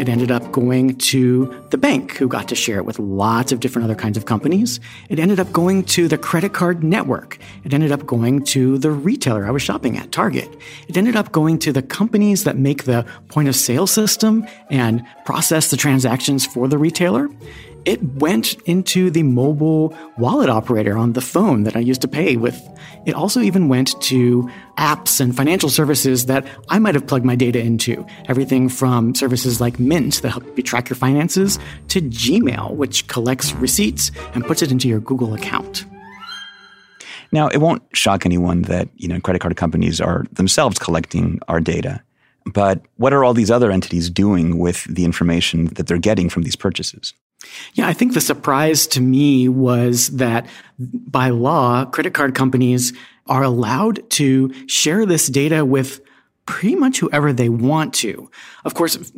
It 0.00 0.08
ended 0.08 0.30
up 0.30 0.50
going 0.50 0.96
to 0.96 1.54
the 1.70 1.76
bank, 1.76 2.16
who 2.16 2.26
got 2.26 2.48
to 2.48 2.54
share 2.54 2.78
it 2.78 2.86
with 2.86 2.98
lots 2.98 3.52
of 3.52 3.60
different 3.60 3.84
other 3.84 3.94
kinds 3.94 4.16
of 4.16 4.24
companies. 4.24 4.80
It 5.10 5.18
ended 5.18 5.38
up 5.38 5.52
going 5.52 5.84
to 5.84 6.08
the 6.08 6.16
credit 6.16 6.54
card 6.54 6.82
network. 6.82 7.38
It 7.64 7.74
ended 7.74 7.92
up 7.92 8.06
going 8.06 8.44
to 8.46 8.78
the 8.78 8.90
retailer 8.90 9.46
I 9.46 9.50
was 9.50 9.60
shopping 9.60 9.98
at, 9.98 10.10
Target. 10.10 10.54
It 10.88 10.96
ended 10.96 11.16
up 11.16 11.32
going 11.32 11.58
to 11.60 11.72
the 11.72 11.82
companies 11.82 12.44
that 12.44 12.56
make 12.56 12.84
the 12.84 13.04
point 13.28 13.48
of 13.48 13.56
sale 13.56 13.86
system 13.86 14.46
and 14.70 15.04
process 15.24 15.70
the 15.70 15.76
transactions 15.76 16.46
for 16.46 16.66
the 16.66 16.78
retailer 16.78 17.28
it 17.84 18.02
went 18.14 18.54
into 18.66 19.10
the 19.10 19.22
mobile 19.22 19.96
wallet 20.18 20.50
operator 20.50 20.96
on 20.96 21.12
the 21.12 21.20
phone 21.20 21.64
that 21.64 21.76
I 21.76 21.80
used 21.80 22.02
to 22.02 22.08
pay 22.08 22.36
with. 22.36 22.60
It 23.06 23.14
also 23.14 23.40
even 23.40 23.68
went 23.68 24.00
to 24.02 24.50
apps 24.76 25.20
and 25.20 25.34
financial 25.34 25.70
services 25.70 26.26
that 26.26 26.46
I 26.68 26.78
might 26.78 26.94
have 26.94 27.06
plugged 27.06 27.24
my 27.24 27.34
data 27.34 27.58
into. 27.58 28.06
Everything 28.26 28.68
from 28.68 29.14
services 29.14 29.60
like 29.60 29.78
Mint 29.78 30.20
that 30.22 30.30
help 30.30 30.56
you 30.56 30.62
track 30.62 30.88
your 30.90 30.96
finances 30.96 31.58
to 31.88 32.00
Gmail, 32.00 32.74
which 32.74 33.06
collects 33.06 33.52
receipts 33.54 34.10
and 34.34 34.44
puts 34.44 34.62
it 34.62 34.70
into 34.70 34.88
your 34.88 35.00
Google 35.00 35.34
account. 35.34 35.86
Now, 37.32 37.48
it 37.48 37.58
won't 37.58 37.82
shock 37.92 38.26
anyone 38.26 38.62
that, 38.62 38.88
you 38.96 39.08
know, 39.08 39.20
credit 39.20 39.40
card 39.40 39.56
companies 39.56 40.00
are 40.00 40.24
themselves 40.32 40.78
collecting 40.78 41.40
our 41.48 41.60
data. 41.60 42.02
But 42.44 42.82
what 42.96 43.12
are 43.12 43.24
all 43.24 43.34
these 43.34 43.50
other 43.50 43.70
entities 43.70 44.10
doing 44.10 44.58
with 44.58 44.84
the 44.84 45.04
information 45.04 45.66
that 45.74 45.86
they're 45.86 45.98
getting 45.98 46.28
from 46.28 46.42
these 46.42 46.56
purchases? 46.56 47.14
Yeah, 47.74 47.88
I 47.88 47.92
think 47.92 48.14
the 48.14 48.20
surprise 48.20 48.86
to 48.88 49.00
me 49.00 49.48
was 49.48 50.08
that 50.08 50.46
by 50.78 51.30
law, 51.30 51.84
credit 51.84 52.14
card 52.14 52.34
companies 52.34 52.92
are 53.26 53.42
allowed 53.42 54.08
to 54.10 54.52
share 54.66 55.06
this 55.06 55.28
data 55.28 55.64
with 55.64 56.00
pretty 56.46 56.74
much 56.74 56.98
whoever 56.98 57.32
they 57.32 57.48
want 57.48 57.94
to. 57.94 58.28
Of 58.64 58.74
course, 58.74 59.12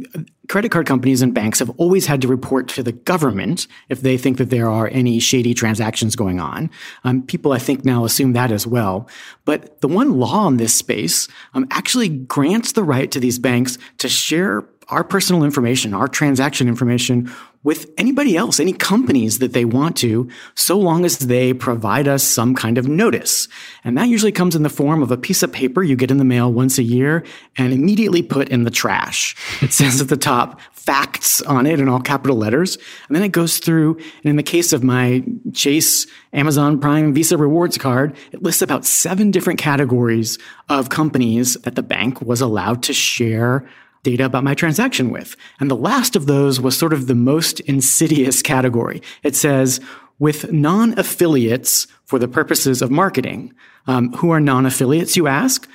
credit 0.48 0.70
card 0.70 0.86
companies 0.86 1.22
and 1.22 1.32
banks 1.32 1.60
have 1.60 1.70
always 1.78 2.04
had 2.04 2.20
to 2.20 2.28
report 2.28 2.68
to 2.68 2.82
the 2.82 2.92
government 2.92 3.66
if 3.88 4.02
they 4.02 4.18
think 4.18 4.36
that 4.36 4.50
there 4.50 4.70
are 4.70 4.88
any 4.88 5.18
shady 5.18 5.54
transactions 5.54 6.14
going 6.14 6.40
on. 6.40 6.70
Um, 7.04 7.22
people, 7.22 7.52
I 7.52 7.58
think, 7.58 7.86
now 7.86 8.04
assume 8.04 8.34
that 8.34 8.52
as 8.52 8.66
well. 8.66 9.08
But 9.46 9.80
the 9.80 9.88
one 9.88 10.18
law 10.18 10.46
in 10.46 10.58
this 10.58 10.74
space 10.74 11.26
um, 11.54 11.66
actually 11.70 12.10
grants 12.10 12.72
the 12.72 12.84
right 12.84 13.10
to 13.10 13.20
these 13.20 13.38
banks 13.38 13.78
to 13.98 14.10
share 14.10 14.64
our 14.88 15.04
personal 15.04 15.42
information, 15.42 15.94
our 15.94 16.08
transaction 16.08 16.68
information 16.68 17.32
with 17.64 17.90
anybody 17.96 18.36
else, 18.36 18.58
any 18.58 18.72
companies 18.72 19.38
that 19.38 19.52
they 19.52 19.64
want 19.64 19.96
to, 19.98 20.28
so 20.54 20.78
long 20.78 21.04
as 21.04 21.18
they 21.18 21.52
provide 21.52 22.08
us 22.08 22.24
some 22.24 22.54
kind 22.54 22.76
of 22.78 22.88
notice. 22.88 23.48
And 23.84 23.96
that 23.96 24.08
usually 24.08 24.32
comes 24.32 24.56
in 24.56 24.62
the 24.62 24.68
form 24.68 25.02
of 25.02 25.10
a 25.10 25.16
piece 25.16 25.42
of 25.42 25.52
paper 25.52 25.82
you 25.82 25.94
get 25.94 26.10
in 26.10 26.16
the 26.16 26.24
mail 26.24 26.52
once 26.52 26.78
a 26.78 26.82
year 26.82 27.24
and 27.56 27.72
immediately 27.72 28.22
put 28.22 28.48
in 28.48 28.64
the 28.64 28.70
trash. 28.70 29.36
It 29.62 29.72
says 29.72 30.00
at 30.00 30.08
the 30.08 30.16
top, 30.16 30.60
facts 30.82 31.40
on 31.42 31.64
it 31.64 31.78
in 31.78 31.88
all 31.88 32.00
capital 32.00 32.36
letters. 32.36 32.76
And 33.06 33.14
then 33.14 33.22
it 33.22 33.30
goes 33.30 33.58
through, 33.58 33.96
and 33.96 34.24
in 34.24 34.36
the 34.36 34.42
case 34.42 34.72
of 34.72 34.82
my 34.82 35.22
Chase 35.52 36.08
Amazon 36.32 36.80
Prime 36.80 37.14
Visa 37.14 37.36
rewards 37.36 37.78
card, 37.78 38.16
it 38.32 38.42
lists 38.42 38.62
about 38.62 38.84
seven 38.84 39.30
different 39.30 39.60
categories 39.60 40.38
of 40.68 40.88
companies 40.88 41.54
that 41.62 41.76
the 41.76 41.82
bank 41.84 42.20
was 42.20 42.40
allowed 42.40 42.82
to 42.84 42.92
share 42.92 43.64
data 44.02 44.24
about 44.24 44.44
my 44.44 44.54
transaction 44.54 45.10
with. 45.10 45.36
And 45.60 45.70
the 45.70 45.76
last 45.76 46.16
of 46.16 46.26
those 46.26 46.60
was 46.60 46.76
sort 46.76 46.92
of 46.92 47.06
the 47.06 47.14
most 47.14 47.60
insidious 47.60 48.42
category. 48.42 49.02
It 49.22 49.36
says, 49.36 49.80
with 50.18 50.52
non 50.52 50.98
affiliates 50.98 51.86
for 52.04 52.18
the 52.18 52.28
purposes 52.28 52.82
of 52.82 52.90
marketing. 52.90 53.54
Um, 53.86 54.12
who 54.12 54.30
are 54.30 54.40
non 54.40 54.66
affiliates, 54.66 55.16
you 55.16 55.26
ask? 55.26 55.68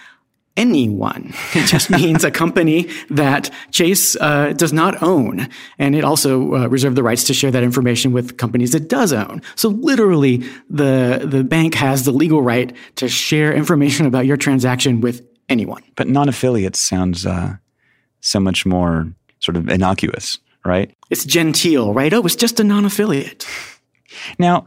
anyone. 0.57 1.33
It 1.53 1.67
just 1.67 1.89
means 1.91 2.23
a 2.23 2.31
company 2.31 2.89
that 3.11 3.51
Chase 3.71 4.15
uh, 4.15 4.53
does 4.53 4.73
not 4.73 5.01
own. 5.03 5.47
And 5.77 5.95
it 5.95 6.03
also 6.03 6.55
uh, 6.55 6.67
reserved 6.67 6.95
the 6.95 7.03
rights 7.03 7.25
to 7.25 7.33
share 7.35 7.51
that 7.51 7.61
information 7.61 8.11
with 8.11 8.37
companies 8.37 8.73
it 8.73 8.89
does 8.89 9.13
own. 9.13 9.43
So 9.55 9.69
literally, 9.69 10.37
the, 10.67 11.21
the 11.23 11.43
bank 11.43 11.75
has 11.75 12.05
the 12.05 12.11
legal 12.11 12.41
right 12.41 12.75
to 12.95 13.07
share 13.07 13.53
information 13.53 14.07
about 14.07 14.25
your 14.25 14.35
transaction 14.35 14.99
with 14.99 15.21
anyone. 15.47 15.83
But 15.95 16.07
non 16.07 16.27
affiliates 16.27 16.79
sounds 16.79 17.25
uh, 17.25 17.57
so 18.27 18.39
much 18.39 18.65
more 18.65 19.11
sort 19.39 19.55
of 19.55 19.69
innocuous, 19.69 20.37
right? 20.65 20.93
It's 21.09 21.25
genteel, 21.25 21.93
right? 21.93 22.13
Oh, 22.13 22.25
it's 22.25 22.35
just 22.35 22.59
a 22.59 22.63
non 22.63 22.85
affiliate. 22.85 23.47
Now, 24.37 24.65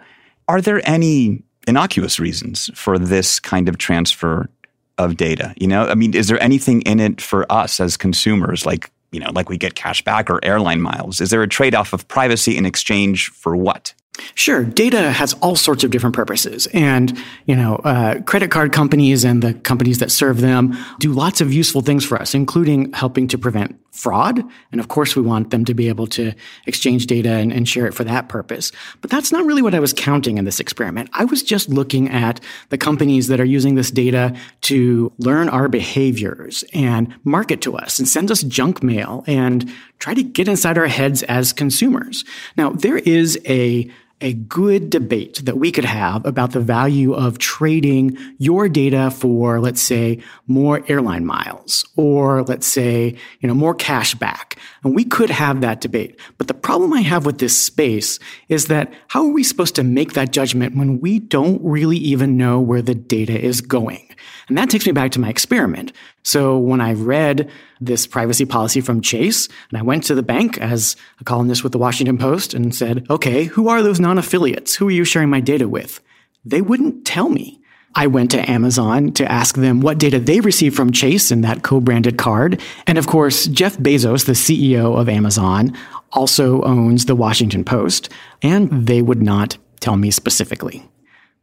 are 0.48 0.60
there 0.60 0.80
any 0.88 1.42
innocuous 1.68 2.18
reasons 2.18 2.70
for 2.74 2.98
this 2.98 3.38
kind 3.38 3.68
of 3.68 3.78
transfer 3.78 4.48
of 4.96 5.16
data? 5.16 5.54
You 5.56 5.68
know, 5.68 5.86
I 5.86 5.94
mean, 5.94 6.14
is 6.14 6.28
there 6.28 6.42
anything 6.42 6.82
in 6.82 7.00
it 7.00 7.20
for 7.20 7.50
us 7.52 7.80
as 7.80 7.96
consumers, 7.96 8.64
like, 8.64 8.90
you 9.12 9.20
know, 9.20 9.30
like 9.34 9.48
we 9.48 9.58
get 9.58 9.74
cash 9.74 10.02
back 10.02 10.30
or 10.30 10.42
airline 10.44 10.80
miles? 10.80 11.20
Is 11.20 11.30
there 11.30 11.42
a 11.42 11.48
trade 11.48 11.74
off 11.74 11.92
of 11.92 12.08
privacy 12.08 12.56
in 12.56 12.64
exchange 12.64 13.28
for 13.28 13.56
what? 13.56 13.92
Sure. 14.34 14.64
Data 14.64 15.10
has 15.12 15.34
all 15.34 15.56
sorts 15.56 15.84
of 15.84 15.90
different 15.90 16.14
purposes. 16.14 16.66
And, 16.72 17.16
you 17.46 17.56
know, 17.56 17.76
uh, 17.76 18.20
credit 18.22 18.50
card 18.50 18.72
companies 18.72 19.24
and 19.24 19.42
the 19.42 19.54
companies 19.54 19.98
that 19.98 20.10
serve 20.10 20.40
them 20.40 20.76
do 20.98 21.12
lots 21.12 21.40
of 21.40 21.52
useful 21.52 21.80
things 21.80 22.04
for 22.04 22.20
us, 22.20 22.34
including 22.34 22.92
helping 22.92 23.28
to 23.28 23.38
prevent 23.38 23.78
fraud. 23.92 24.42
And 24.70 24.80
of 24.80 24.88
course, 24.88 25.16
we 25.16 25.22
want 25.22 25.50
them 25.50 25.64
to 25.64 25.74
be 25.74 25.88
able 25.88 26.06
to 26.08 26.32
exchange 26.66 27.06
data 27.06 27.32
and, 27.32 27.52
and 27.52 27.68
share 27.68 27.86
it 27.86 27.94
for 27.94 28.04
that 28.04 28.28
purpose. 28.28 28.72
But 29.00 29.10
that's 29.10 29.32
not 29.32 29.44
really 29.44 29.62
what 29.62 29.74
I 29.74 29.80
was 29.80 29.92
counting 29.92 30.38
in 30.38 30.44
this 30.44 30.60
experiment. 30.60 31.10
I 31.12 31.24
was 31.24 31.42
just 31.42 31.68
looking 31.68 32.08
at 32.08 32.40
the 32.68 32.78
companies 32.78 33.26
that 33.28 33.40
are 33.40 33.44
using 33.44 33.74
this 33.74 33.90
data 33.90 34.34
to 34.62 35.12
learn 35.18 35.48
our 35.48 35.68
behaviors 35.68 36.64
and 36.72 37.12
market 37.24 37.60
to 37.62 37.76
us 37.76 37.98
and 37.98 38.08
send 38.08 38.30
us 38.30 38.42
junk 38.42 38.82
mail 38.82 39.24
and 39.26 39.70
try 39.98 40.14
to 40.14 40.22
get 40.22 40.48
inside 40.48 40.78
our 40.78 40.86
heads 40.86 41.22
as 41.24 41.52
consumers. 41.52 42.24
Now, 42.56 42.70
there 42.70 42.98
is 42.98 43.38
a 43.46 43.90
a 44.20 44.34
good 44.34 44.90
debate 44.90 45.44
that 45.44 45.56
we 45.56 45.72
could 45.72 45.84
have 45.84 46.24
about 46.26 46.52
the 46.52 46.60
value 46.60 47.14
of 47.14 47.38
trading 47.38 48.16
your 48.38 48.68
data 48.68 49.10
for, 49.10 49.60
let's 49.60 49.80
say, 49.80 50.22
more 50.46 50.84
airline 50.88 51.24
miles 51.24 51.84
or 51.96 52.42
let's 52.42 52.66
say, 52.66 53.16
you 53.40 53.48
know, 53.48 53.54
more 53.54 53.74
cash 53.74 54.14
back. 54.14 54.58
And 54.84 54.94
we 54.94 55.04
could 55.04 55.30
have 55.30 55.60
that 55.62 55.80
debate. 55.80 56.18
But 56.38 56.48
the 56.48 56.54
problem 56.54 56.92
I 56.92 57.00
have 57.00 57.24
with 57.24 57.38
this 57.38 57.58
space 57.58 58.18
is 58.48 58.66
that 58.66 58.92
how 59.08 59.24
are 59.24 59.32
we 59.32 59.42
supposed 59.42 59.74
to 59.76 59.82
make 59.82 60.12
that 60.12 60.32
judgment 60.32 60.76
when 60.76 61.00
we 61.00 61.18
don't 61.18 61.60
really 61.62 61.98
even 61.98 62.36
know 62.36 62.60
where 62.60 62.82
the 62.82 62.94
data 62.94 63.38
is 63.38 63.60
going? 63.60 64.06
And 64.48 64.58
that 64.58 64.68
takes 64.68 64.84
me 64.84 64.92
back 64.92 65.12
to 65.12 65.20
my 65.20 65.28
experiment. 65.28 65.92
So 66.22 66.58
when 66.58 66.80
I 66.80 66.92
read 66.92 67.50
this 67.80 68.06
privacy 68.06 68.44
policy 68.44 68.80
from 68.80 69.00
Chase 69.00 69.48
and 69.70 69.78
I 69.78 69.82
went 69.82 70.04
to 70.04 70.14
the 70.14 70.22
bank 70.22 70.58
as 70.58 70.96
a 71.20 71.24
columnist 71.24 71.62
with 71.62 71.72
the 71.72 71.78
Washington 71.78 72.18
Post 72.18 72.52
and 72.54 72.74
said, 72.74 73.06
okay, 73.08 73.44
who 73.44 73.68
are 73.68 73.82
those 73.82 74.00
non-affiliates? 74.00 74.74
Who 74.76 74.88
are 74.88 74.92
you 74.92 75.04
sharing 75.04 75.30
my 75.30 75.40
data 75.40 75.68
with? 75.68 76.00
They 76.44 76.60
wouldn't 76.60 77.04
tell 77.04 77.28
me. 77.30 77.60
I 77.94 78.06
went 78.06 78.30
to 78.30 78.50
Amazon 78.50 79.12
to 79.12 79.30
ask 79.30 79.56
them 79.56 79.80
what 79.80 79.98
data 79.98 80.20
they 80.20 80.40
received 80.40 80.76
from 80.76 80.92
Chase 80.92 81.32
in 81.32 81.40
that 81.40 81.64
co-branded 81.64 82.18
card. 82.18 82.60
And 82.86 82.98
of 82.98 83.08
course, 83.08 83.46
Jeff 83.46 83.76
Bezos, 83.78 84.26
the 84.26 84.32
CEO 84.32 84.96
of 84.96 85.08
Amazon, 85.08 85.76
also 86.12 86.62
owns 86.62 87.06
the 87.06 87.16
Washington 87.16 87.64
Post, 87.64 88.08
and 88.42 88.86
they 88.86 89.02
would 89.02 89.22
not 89.22 89.56
tell 89.80 89.96
me 89.96 90.10
specifically 90.10 90.88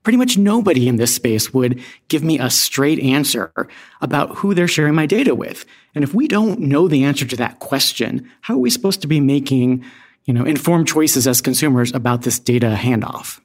pretty 0.08 0.18
much 0.18 0.38
nobody 0.38 0.88
in 0.88 0.96
this 0.96 1.14
space 1.14 1.54
would 1.54 1.84
give 2.08 2.24
me 2.24 2.40
a 2.40 2.50
straight 2.50 2.98
answer 3.00 3.52
about 4.00 4.34
who 4.38 4.54
they're 4.54 4.66
sharing 4.66 4.96
my 4.96 5.06
data 5.06 5.36
with. 5.36 5.66
And 5.94 6.02
if 6.02 6.14
we 6.14 6.30
don't 6.30 6.62
know 6.62 6.88
the 6.88 7.04
answer 7.04 7.26
to 7.26 7.36
that 7.36 7.60
question, 7.60 8.32
how 8.40 8.54
are 8.54 8.60
we 8.60 8.70
supposed 8.70 9.02
to 9.02 9.08
be 9.08 9.20
making, 9.20 9.84
you 10.24 10.34
know, 10.34 10.46
informed 10.46 10.88
choices 10.88 11.28
as 11.28 11.42
consumers 11.42 11.94
about 11.94 12.22
this 12.22 12.40
data 12.40 12.78
handoff? 12.80 13.42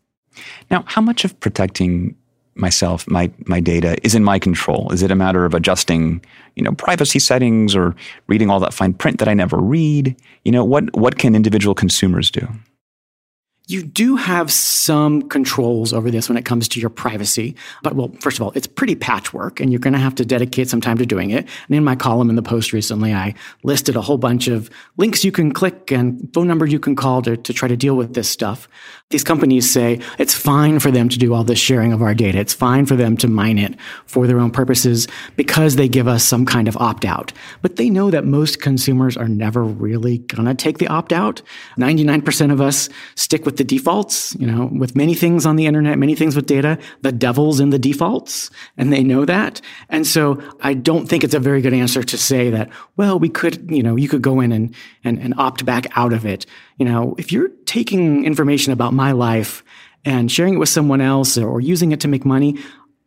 Now, 0.70 0.84
how 0.86 1.00
much 1.00 1.24
of 1.24 1.40
protecting 1.40 2.14
myself, 2.54 3.10
my 3.10 3.28
my 3.46 3.58
data 3.58 3.96
is 4.04 4.14
in 4.14 4.22
my 4.22 4.38
control? 4.38 4.92
Is 4.92 5.02
it 5.02 5.10
a 5.10 5.16
matter 5.16 5.44
of 5.44 5.54
adjusting, 5.54 6.24
you 6.54 6.62
know, 6.62 6.74
privacy 6.74 7.18
settings 7.18 7.74
or 7.74 7.96
reading 8.28 8.50
all 8.50 8.60
that 8.60 8.72
fine 8.72 8.94
print 8.94 9.18
that 9.18 9.26
I 9.26 9.34
never 9.34 9.58
read? 9.58 10.14
You 10.44 10.52
know, 10.52 10.64
what 10.64 10.96
what 10.96 11.18
can 11.18 11.34
individual 11.34 11.74
consumers 11.74 12.30
do? 12.30 12.46
You 13.68 13.82
do 13.82 14.16
have 14.16 14.50
some 14.50 15.22
controls 15.28 15.92
over 15.92 16.10
this 16.10 16.28
when 16.28 16.36
it 16.36 16.44
comes 16.44 16.68
to 16.68 16.80
your 16.80 16.90
privacy. 16.90 17.54
But 17.82 17.94
well, 17.94 18.10
first 18.20 18.38
of 18.38 18.42
all, 18.42 18.52
it's 18.56 18.66
pretty 18.66 18.96
patchwork 18.96 19.60
and 19.60 19.70
you're 19.70 19.78
going 19.78 19.92
to 19.92 20.00
have 20.00 20.16
to 20.16 20.24
dedicate 20.24 20.68
some 20.68 20.80
time 20.80 20.98
to 20.98 21.06
doing 21.06 21.30
it. 21.30 21.46
And 21.68 21.76
in 21.76 21.84
my 21.84 21.94
column 21.94 22.28
in 22.28 22.36
the 22.36 22.42
post 22.42 22.72
recently, 22.72 23.14
I 23.14 23.34
listed 23.62 23.94
a 23.94 24.00
whole 24.00 24.18
bunch 24.18 24.48
of 24.48 24.68
links 24.96 25.24
you 25.24 25.30
can 25.30 25.52
click 25.52 25.92
and 25.92 26.28
phone 26.34 26.48
numbers 26.48 26.72
you 26.72 26.80
can 26.80 26.96
call 26.96 27.22
to, 27.22 27.36
to 27.36 27.52
try 27.52 27.68
to 27.68 27.76
deal 27.76 27.96
with 27.96 28.14
this 28.14 28.28
stuff. 28.28 28.68
These 29.10 29.24
companies 29.24 29.70
say 29.70 30.00
it's 30.18 30.34
fine 30.34 30.80
for 30.80 30.90
them 30.90 31.08
to 31.10 31.18
do 31.18 31.34
all 31.34 31.44
this 31.44 31.58
sharing 31.58 31.92
of 31.92 32.02
our 32.02 32.14
data. 32.14 32.38
It's 32.38 32.54
fine 32.54 32.86
for 32.86 32.96
them 32.96 33.16
to 33.18 33.28
mine 33.28 33.58
it 33.58 33.78
for 34.06 34.26
their 34.26 34.40
own 34.40 34.50
purposes 34.50 35.06
because 35.36 35.76
they 35.76 35.88
give 35.88 36.08
us 36.08 36.24
some 36.24 36.46
kind 36.46 36.66
of 36.66 36.76
opt 36.78 37.04
out. 37.04 37.30
But 37.60 37.76
they 37.76 37.90
know 37.90 38.10
that 38.10 38.24
most 38.24 38.60
consumers 38.60 39.16
are 39.16 39.28
never 39.28 39.62
really 39.62 40.18
going 40.18 40.46
to 40.46 40.54
take 40.54 40.78
the 40.78 40.88
opt 40.88 41.12
out. 41.12 41.42
99% 41.76 42.50
of 42.50 42.60
us 42.60 42.88
stick 43.14 43.44
with 43.44 43.51
the 43.56 43.64
defaults, 43.64 44.34
you 44.36 44.46
know, 44.46 44.66
with 44.72 44.96
many 44.96 45.14
things 45.14 45.46
on 45.46 45.56
the 45.56 45.66
internet, 45.66 45.98
many 45.98 46.14
things 46.14 46.36
with 46.36 46.46
data, 46.46 46.78
the 47.02 47.12
devil's 47.12 47.60
in 47.60 47.70
the 47.70 47.78
defaults, 47.78 48.50
and 48.76 48.92
they 48.92 49.02
know 49.02 49.24
that. 49.24 49.60
And 49.88 50.06
so 50.06 50.42
I 50.60 50.74
don't 50.74 51.06
think 51.06 51.24
it's 51.24 51.34
a 51.34 51.40
very 51.40 51.60
good 51.60 51.74
answer 51.74 52.02
to 52.02 52.18
say 52.18 52.50
that, 52.50 52.70
well, 52.96 53.18
we 53.18 53.28
could, 53.28 53.70
you 53.70 53.82
know, 53.82 53.96
you 53.96 54.08
could 54.08 54.22
go 54.22 54.40
in 54.40 54.52
and, 54.52 54.74
and, 55.04 55.18
and 55.18 55.34
opt 55.38 55.64
back 55.64 55.86
out 55.96 56.12
of 56.12 56.24
it. 56.26 56.46
You 56.78 56.86
know, 56.86 57.14
if 57.18 57.32
you're 57.32 57.50
taking 57.66 58.24
information 58.24 58.72
about 58.72 58.94
my 58.94 59.12
life 59.12 59.62
and 60.04 60.30
sharing 60.30 60.54
it 60.54 60.58
with 60.58 60.68
someone 60.68 61.00
else 61.00 61.38
or 61.38 61.60
using 61.60 61.92
it 61.92 62.00
to 62.00 62.08
make 62.08 62.24
money, 62.24 62.58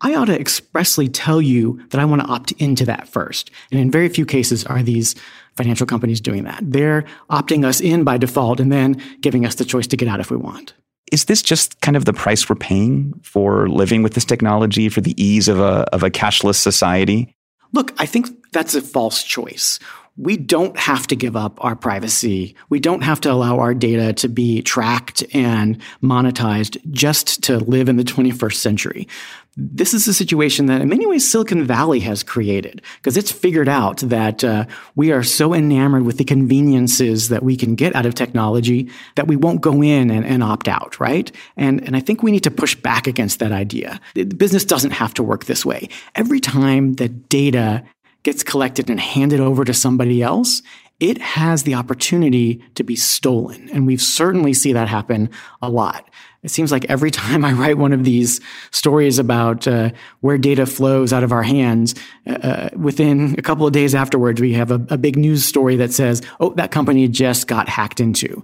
I 0.05 0.13
ought 0.13 0.25
to 0.25 0.39
expressly 0.39 1.09
tell 1.09 1.41
you 1.41 1.81
that 1.89 1.99
I 1.99 2.05
want 2.05 2.21
to 2.21 2.27
opt 2.27 2.51
into 2.51 2.85
that 2.85 3.09
first. 3.09 3.49
And 3.71 3.79
in 3.79 3.89
very 3.89 4.07
few 4.07 4.23
cases 4.23 4.63
are 4.63 4.83
these 4.83 5.15
financial 5.55 5.87
companies 5.87 6.21
doing 6.21 6.43
that. 6.43 6.59
They're 6.61 7.05
opting 7.31 7.65
us 7.65 7.81
in 7.81 8.03
by 8.03 8.19
default 8.19 8.59
and 8.59 8.71
then 8.71 9.01
giving 9.21 9.47
us 9.47 9.55
the 9.55 9.65
choice 9.65 9.87
to 9.87 9.97
get 9.97 10.07
out 10.07 10.19
if 10.19 10.29
we 10.29 10.37
want. 10.37 10.75
Is 11.11 11.25
this 11.25 11.41
just 11.41 11.81
kind 11.81 11.97
of 11.97 12.05
the 12.05 12.13
price 12.13 12.47
we're 12.47 12.55
paying 12.55 13.19
for 13.23 13.67
living 13.67 14.03
with 14.03 14.13
this 14.13 14.25
technology, 14.25 14.89
for 14.89 15.01
the 15.01 15.19
ease 15.21 15.47
of 15.47 15.59
a, 15.59 15.87
of 15.91 16.03
a 16.03 16.11
cashless 16.11 16.57
society? 16.57 17.35
Look, 17.73 17.91
I 17.97 18.05
think 18.05 18.29
that's 18.51 18.75
a 18.75 18.81
false 18.81 19.23
choice 19.23 19.79
we 20.17 20.37
don't 20.37 20.77
have 20.77 21.07
to 21.07 21.15
give 21.15 21.35
up 21.35 21.63
our 21.63 21.75
privacy. 21.75 22.55
We 22.69 22.79
don't 22.79 23.03
have 23.03 23.19
to 23.21 23.31
allow 23.31 23.59
our 23.59 23.73
data 23.73 24.13
to 24.13 24.29
be 24.29 24.61
tracked 24.61 25.25
and 25.33 25.81
monetized 26.01 26.77
just 26.91 27.43
to 27.43 27.57
live 27.59 27.89
in 27.89 27.97
the 27.97 28.03
21st 28.03 28.55
century. 28.55 29.07
This 29.57 29.93
is 29.93 30.05
a 30.05 30.13
situation 30.13 30.65
that 30.65 30.81
in 30.81 30.89
many 30.89 31.05
ways 31.07 31.29
Silicon 31.29 31.63
Valley 31.63 32.01
has 32.01 32.23
created 32.23 32.81
because 32.97 33.15
it's 33.15 33.31
figured 33.31 33.69
out 33.69 33.99
that 33.99 34.43
uh, 34.43 34.65
we 34.95 35.13
are 35.13 35.23
so 35.23 35.53
enamored 35.53 36.03
with 36.03 36.17
the 36.17 36.25
conveniences 36.25 37.29
that 37.29 37.41
we 37.41 37.55
can 37.55 37.75
get 37.75 37.95
out 37.95 38.05
of 38.05 38.15
technology 38.15 38.89
that 39.15 39.27
we 39.27 39.37
won't 39.37 39.61
go 39.61 39.81
in 39.81 40.11
and, 40.11 40.25
and 40.25 40.43
opt 40.43 40.67
out, 40.67 40.99
right? 40.99 41.31
And, 41.55 41.81
and 41.85 41.95
I 41.95 42.01
think 42.01 42.21
we 42.21 42.31
need 42.31 42.43
to 42.43 42.51
push 42.51 42.75
back 42.75 43.07
against 43.07 43.39
that 43.39 43.53
idea. 43.53 44.01
The 44.13 44.25
business 44.25 44.65
doesn't 44.65 44.91
have 44.91 45.13
to 45.13 45.23
work 45.23 45.45
this 45.45 45.65
way. 45.65 45.87
Every 46.15 46.41
time 46.41 46.95
that 46.95 47.29
data 47.29 47.85
gets 48.23 48.43
collected 48.43 48.89
and 48.89 48.99
handed 48.99 49.39
over 49.39 49.63
to 49.63 49.73
somebody 49.73 50.21
else, 50.21 50.63
it 50.99 51.21
has 51.21 51.63
the 51.63 51.75
opportunity 51.75 52.63
to 52.75 52.83
be 52.83 52.95
stolen. 52.95 53.69
And 53.71 53.85
we've 53.85 54.01
certainly 54.01 54.53
see 54.53 54.73
that 54.73 54.87
happen 54.87 55.29
a 55.61 55.69
lot. 55.69 56.09
It 56.41 56.51
seems 56.51 56.71
like 56.71 56.85
every 56.85 57.11
time 57.25 57.43
I 57.43 57.51
write 57.53 57.77
one 57.77 57.91
of 57.91 58.03
these 58.03 58.39
stories 58.71 59.19
about 59.19 59.67
uh, 59.67 59.91
where 60.21 60.37
data 60.37 60.65
flows 60.65 61.11
out 61.11 61.23
of 61.23 61.31
our 61.31 61.43
hands, 61.43 61.95
uh, 62.27 62.33
uh, 62.33 62.69
within 62.77 63.35
a 63.37 63.41
couple 63.41 63.67
of 63.67 63.73
days 63.73 63.93
afterwards, 63.93 64.39
we 64.39 64.53
have 64.53 64.71
a, 64.71 64.85
a 64.89 64.97
big 64.97 65.17
news 65.17 65.43
story 65.43 65.75
that 65.77 65.91
says, 65.91 66.21
oh, 66.39 66.51
that 66.51 66.71
company 66.71 67.07
just 67.07 67.47
got 67.47 67.67
hacked 67.67 67.99
into. 67.99 68.43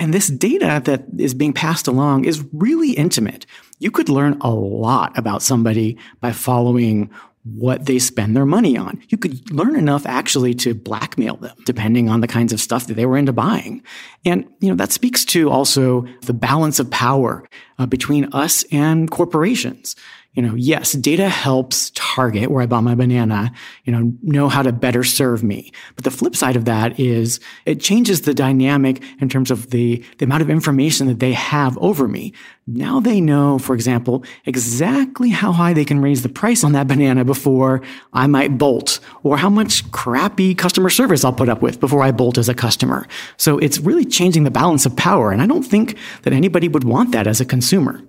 And 0.00 0.12
this 0.12 0.28
data 0.28 0.82
that 0.84 1.04
is 1.18 1.34
being 1.34 1.52
passed 1.52 1.86
along 1.86 2.24
is 2.24 2.44
really 2.52 2.92
intimate. 2.92 3.46
You 3.78 3.90
could 3.90 4.08
learn 4.08 4.38
a 4.40 4.50
lot 4.50 5.16
about 5.16 5.42
somebody 5.42 5.98
by 6.20 6.32
following 6.32 7.10
what 7.44 7.86
they 7.86 7.98
spend 7.98 8.36
their 8.36 8.46
money 8.46 8.76
on. 8.76 9.02
You 9.08 9.18
could 9.18 9.50
learn 9.52 9.74
enough 9.74 10.06
actually 10.06 10.54
to 10.54 10.74
blackmail 10.74 11.36
them, 11.36 11.56
depending 11.64 12.08
on 12.08 12.20
the 12.20 12.28
kinds 12.28 12.52
of 12.52 12.60
stuff 12.60 12.86
that 12.86 12.94
they 12.94 13.04
were 13.04 13.16
into 13.16 13.32
buying. 13.32 13.82
And, 14.24 14.48
you 14.60 14.68
know, 14.68 14.76
that 14.76 14.92
speaks 14.92 15.24
to 15.26 15.50
also 15.50 16.06
the 16.22 16.34
balance 16.34 16.78
of 16.78 16.90
power 16.90 17.48
uh, 17.78 17.86
between 17.86 18.32
us 18.32 18.64
and 18.70 19.10
corporations 19.10 19.96
you 20.34 20.42
know, 20.42 20.54
yes, 20.54 20.92
data 20.92 21.28
helps 21.28 21.90
Target, 21.94 22.50
where 22.50 22.62
I 22.62 22.66
bought 22.66 22.84
my 22.84 22.94
banana, 22.94 23.52
you 23.84 23.92
know, 23.92 24.12
know 24.22 24.48
how 24.48 24.62
to 24.62 24.72
better 24.72 25.04
serve 25.04 25.42
me. 25.42 25.72
But 25.94 26.04
the 26.04 26.10
flip 26.10 26.34
side 26.34 26.56
of 26.56 26.64
that 26.64 26.98
is 26.98 27.38
it 27.66 27.80
changes 27.80 28.22
the 28.22 28.32
dynamic 28.32 29.02
in 29.20 29.28
terms 29.28 29.50
of 29.50 29.70
the, 29.70 30.02
the 30.18 30.24
amount 30.24 30.42
of 30.42 30.48
information 30.48 31.06
that 31.08 31.20
they 31.20 31.32
have 31.32 31.76
over 31.78 32.08
me. 32.08 32.32
Now 32.66 32.98
they 32.98 33.20
know, 33.20 33.58
for 33.58 33.74
example, 33.74 34.24
exactly 34.46 35.28
how 35.28 35.52
high 35.52 35.74
they 35.74 35.84
can 35.84 36.00
raise 36.00 36.22
the 36.22 36.28
price 36.30 36.64
on 36.64 36.72
that 36.72 36.88
banana 36.88 37.24
before 37.24 37.82
I 38.14 38.26
might 38.26 38.56
bolt, 38.56 39.00
or 39.22 39.36
how 39.36 39.50
much 39.50 39.90
crappy 39.92 40.54
customer 40.54 40.88
service 40.88 41.24
I'll 41.24 41.32
put 41.34 41.50
up 41.50 41.60
with 41.60 41.78
before 41.78 42.02
I 42.02 42.10
bolt 42.10 42.38
as 42.38 42.48
a 42.48 42.54
customer. 42.54 43.06
So 43.36 43.58
it's 43.58 43.78
really 43.78 44.06
changing 44.06 44.44
the 44.44 44.50
balance 44.50 44.86
of 44.86 44.96
power. 44.96 45.30
And 45.30 45.42
I 45.42 45.46
don't 45.46 45.62
think 45.62 45.98
that 46.22 46.32
anybody 46.32 46.68
would 46.68 46.84
want 46.84 47.12
that 47.12 47.26
as 47.26 47.40
a 47.40 47.44
consumer. 47.44 48.02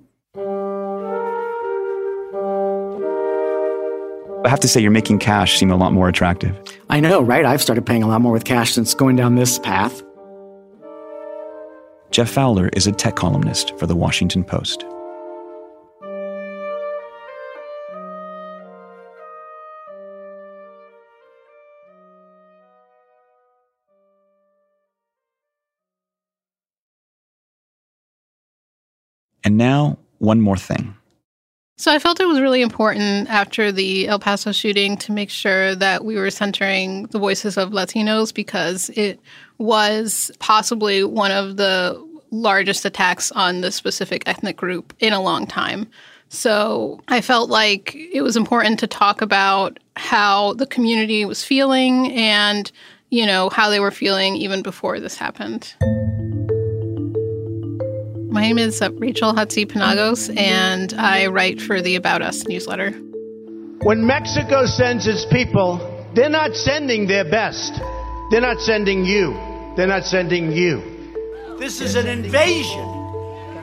I 4.46 4.50
have 4.50 4.60
to 4.60 4.68
say, 4.68 4.82
you're 4.82 4.92
making 4.92 5.20
cash 5.20 5.58
seem 5.58 5.72
a 5.72 5.78
lot 5.78 5.94
more 5.94 6.10
attractive. 6.10 6.60
I 6.90 7.00
know, 7.00 7.22
right? 7.22 7.46
I've 7.46 7.62
started 7.62 7.86
paying 7.86 8.04
a 8.04 8.08
lot 8.08 8.20
more 8.20 8.34
with 8.34 8.44
cash 8.44 8.74
since 8.74 8.94
going 8.94 9.16
down 9.16 9.36
this 9.36 9.58
path. 9.58 10.04
Jeff 12.12 12.30
Fowler 12.30 12.68
is 12.74 12.86
a 12.86 12.92
tech 12.92 13.16
columnist 13.16 13.78
for 13.80 13.88
The 13.88 13.96
Washington 13.96 14.44
Post. 14.44 14.84
And 29.46 29.58
now, 29.58 29.98
one 30.20 30.42
more 30.42 30.58
thing. 30.58 30.96
So 31.84 31.92
I 31.92 32.00
felt 32.00 32.22
it 32.22 32.30
was 32.30 32.40
really 32.40 32.62
important 32.62 33.30
after 33.30 33.70
the 33.70 34.08
El 34.08 34.18
Paso 34.18 34.54
shooting 34.54 34.96
to 35.00 35.12
make 35.12 35.30
sure 35.30 35.76
that 35.76 36.06
we 36.06 36.16
were 36.16 36.30
centering 36.30 37.08
the 37.08 37.20
voices 37.20 37.58
of 37.58 37.72
Latinos 37.72 38.34
because 38.34 38.90
it 38.92 39.20
was 39.58 40.32
possibly 40.40 41.04
one 41.04 41.32
of 41.32 41.58
the 41.58 42.02
largest 42.32 42.86
attacks 42.86 43.34
on 43.34 43.60
this 43.60 43.76
specific 43.76 44.24
ethnic 44.26 44.56
group 44.56 44.94
in 45.02 45.12
a 45.12 45.22
long 45.22 45.46
time. 45.46 45.90
So 46.30 47.02
I 47.10 47.20
felt 47.20 47.50
like 47.50 47.94
it 47.94 48.22
was 48.22 48.38
important 48.38 48.80
to 48.80 48.88
talk 48.88 49.22
about 49.22 49.78
how 49.98 50.54
the 50.54 50.66
community 50.66 51.26
was 51.26 51.44
feeling 51.44 52.14
and, 52.14 52.72
you 53.10 53.26
know, 53.26 53.50
how 53.50 53.70
they 53.70 53.82
were 53.82 53.92
feeling 53.92 54.38
even 54.38 54.62
before 54.62 55.02
this 55.02 55.18
happened. 55.18 55.74
My 58.44 58.48
name 58.48 58.58
is 58.58 58.82
Rachel 58.96 59.32
Hatzipanagos, 59.32 60.38
and 60.38 60.94
I 60.96 61.28
write 61.28 61.62
for 61.62 61.82
the 61.82 61.96
About 61.96 62.22
Us 62.22 62.46
newsletter. 62.46 62.92
When 63.84 64.06
Mexico 64.06 64.66
sends 64.66 65.08
its 65.08 65.26
people, 65.32 65.80
they're 66.14 66.28
not 66.28 66.54
sending 66.54 67.08
their 67.08 67.24
best. 67.24 67.74
They're 68.32 68.42
not 68.42 68.60
sending 68.60 69.06
you. 69.06 69.32
They're 69.78 69.88
not 69.88 70.04
sending 70.04 70.52
you. 70.52 70.84
This 71.58 71.80
is 71.80 71.96
an 71.96 72.06
invasion. 72.06 72.84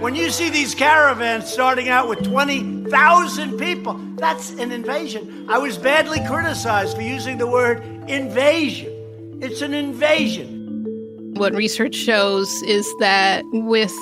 When 0.00 0.14
you 0.14 0.30
see 0.30 0.48
these 0.48 0.74
caravans 0.74 1.44
starting 1.44 1.90
out 1.90 2.08
with 2.08 2.24
20,000 2.24 3.58
people, 3.58 4.00
that's 4.16 4.52
an 4.52 4.72
invasion. 4.72 5.44
I 5.50 5.58
was 5.58 5.76
badly 5.76 6.26
criticized 6.26 6.96
for 6.96 7.02
using 7.02 7.36
the 7.36 7.46
word 7.46 7.82
invasion. 8.08 9.38
It's 9.42 9.60
an 9.60 9.74
invasion. 9.74 11.34
What 11.34 11.52
research 11.52 11.94
shows 11.94 12.50
is 12.62 12.90
that 13.00 13.44
with 13.52 13.94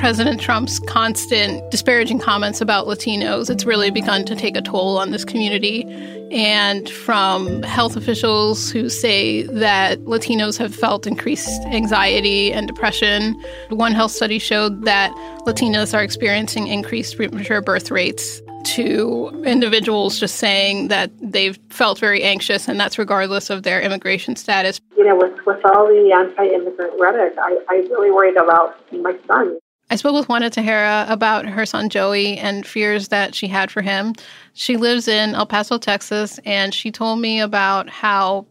President 0.00 0.40
Trump's 0.40 0.78
constant 0.78 1.70
disparaging 1.70 2.18
comments 2.18 2.62
about 2.62 2.86
Latinos, 2.86 3.50
it's 3.50 3.66
really 3.66 3.90
begun 3.90 4.24
to 4.24 4.34
take 4.34 4.56
a 4.56 4.62
toll 4.62 4.96
on 4.96 5.10
this 5.10 5.26
community. 5.26 5.84
And 6.30 6.88
from 6.88 7.62
health 7.64 7.96
officials 7.96 8.70
who 8.70 8.88
say 8.88 9.42
that 9.42 9.98
Latinos 10.06 10.56
have 10.56 10.74
felt 10.74 11.06
increased 11.06 11.50
anxiety 11.66 12.50
and 12.50 12.66
depression, 12.66 13.34
one 13.68 13.92
health 13.92 14.12
study 14.12 14.38
showed 14.38 14.86
that 14.86 15.12
Latinos 15.40 15.92
are 15.92 16.02
experiencing 16.02 16.66
increased 16.66 17.16
premature 17.16 17.60
birth 17.60 17.90
rates 17.90 18.40
to 18.64 19.28
individuals 19.44 20.18
just 20.18 20.36
saying 20.36 20.88
that 20.88 21.10
they've 21.20 21.58
felt 21.68 21.98
very 21.98 22.22
anxious, 22.22 22.68
and 22.68 22.80
that's 22.80 22.98
regardless 22.98 23.50
of 23.50 23.64
their 23.64 23.82
immigration 23.82 24.34
status. 24.34 24.80
You 24.96 25.04
know, 25.04 25.16
with, 25.16 25.44
with 25.44 25.60
all 25.66 25.86
the 25.86 26.10
anti 26.10 26.54
immigrant 26.54 26.98
rhetoric, 26.98 27.34
I, 27.38 27.58
I 27.68 27.74
really 27.90 28.10
worried 28.10 28.38
about 28.38 28.80
my 28.92 29.14
son. 29.26 29.58
I 29.92 29.96
spoke 29.96 30.14
with 30.14 30.28
Juana 30.28 30.50
Tejera 30.50 31.10
about 31.10 31.46
her 31.46 31.66
son 31.66 31.88
Joey 31.88 32.38
and 32.38 32.64
fears 32.64 33.08
that 33.08 33.34
she 33.34 33.48
had 33.48 33.72
for 33.72 33.82
him. 33.82 34.14
She 34.54 34.76
lives 34.76 35.08
in 35.08 35.34
El 35.34 35.46
Paso, 35.46 35.78
Texas, 35.78 36.38
and 36.46 36.72
she 36.72 36.92
told 36.92 37.18
me 37.18 37.40
about 37.40 37.90
how 37.90 38.46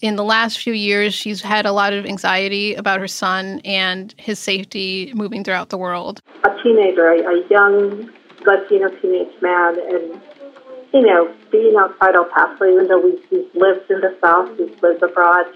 in 0.00 0.14
the 0.14 0.22
last 0.22 0.60
few 0.60 0.74
years, 0.74 1.12
she's 1.12 1.42
had 1.42 1.66
a 1.66 1.72
lot 1.72 1.92
of 1.92 2.06
anxiety 2.06 2.74
about 2.74 3.00
her 3.00 3.08
son 3.08 3.60
and 3.64 4.14
his 4.16 4.38
safety 4.38 5.10
moving 5.12 5.42
throughout 5.42 5.70
the 5.70 5.78
world. 5.78 6.20
A 6.44 6.50
teenager, 6.62 7.08
a, 7.08 7.34
a 7.34 7.48
young 7.48 8.08
Latino 8.46 8.88
teenage 9.00 9.42
man, 9.42 9.80
and 9.90 10.20
you 10.94 11.02
know, 11.02 11.34
being 11.50 11.74
outside 11.76 12.14
El 12.14 12.26
Paso, 12.26 12.64
even 12.64 12.86
though 12.86 13.00
we've, 13.00 13.24
we've 13.32 13.54
lived 13.56 13.90
in 13.90 14.00
the 14.02 14.16
South, 14.20 14.56
we've 14.56 14.80
lived 14.82 15.02
abroad, 15.02 15.46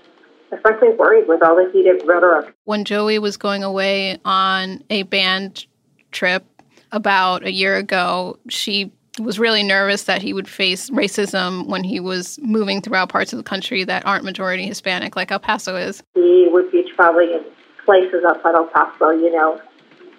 frankly 0.59 0.91
worried 0.99 1.29
with 1.29 1.43
all 1.43 1.57
the 1.57 1.71
heated 1.73 2.03
rhetoric. 2.07 2.55
When 2.65 2.85
Joey 2.85 3.19
was 3.19 3.37
going 3.37 3.63
away 3.63 4.19
on 4.25 4.83
a 4.91 5.05
band 5.05 5.67
trip 6.11 6.45
about 6.93 7.45
a 7.45 7.53
year 7.53 7.77
ago, 7.77 8.39
she 8.49 8.93
was 9.19 9.39
really 9.39 9.63
nervous 9.63 10.05
that 10.05 10.23
he 10.23 10.33
would 10.33 10.49
face 10.49 10.91
racism 10.91 11.67
when 11.67 11.85
he 11.85 12.01
was 12.01 12.39
moving 12.43 12.81
throughout 12.81 13.09
parts 13.09 13.33
of 13.33 13.37
the 13.37 13.43
country 13.43 13.85
that 13.85 14.07
aren't 14.07 14.25
majority 14.25 14.67
Hispanic, 14.67 15.17
like 15.17 15.31
El 15.31 15.39
Paso 15.39 15.77
is. 15.77 16.03
He 16.15 16.49
would 16.51 16.71
be 16.71 16.91
traveling 16.95 17.31
in 17.31 17.45
places 17.85 18.25
outside 18.29 18.55
El 18.55 18.67
Paso, 18.67 19.11
you 19.11 19.33
know, 19.33 19.61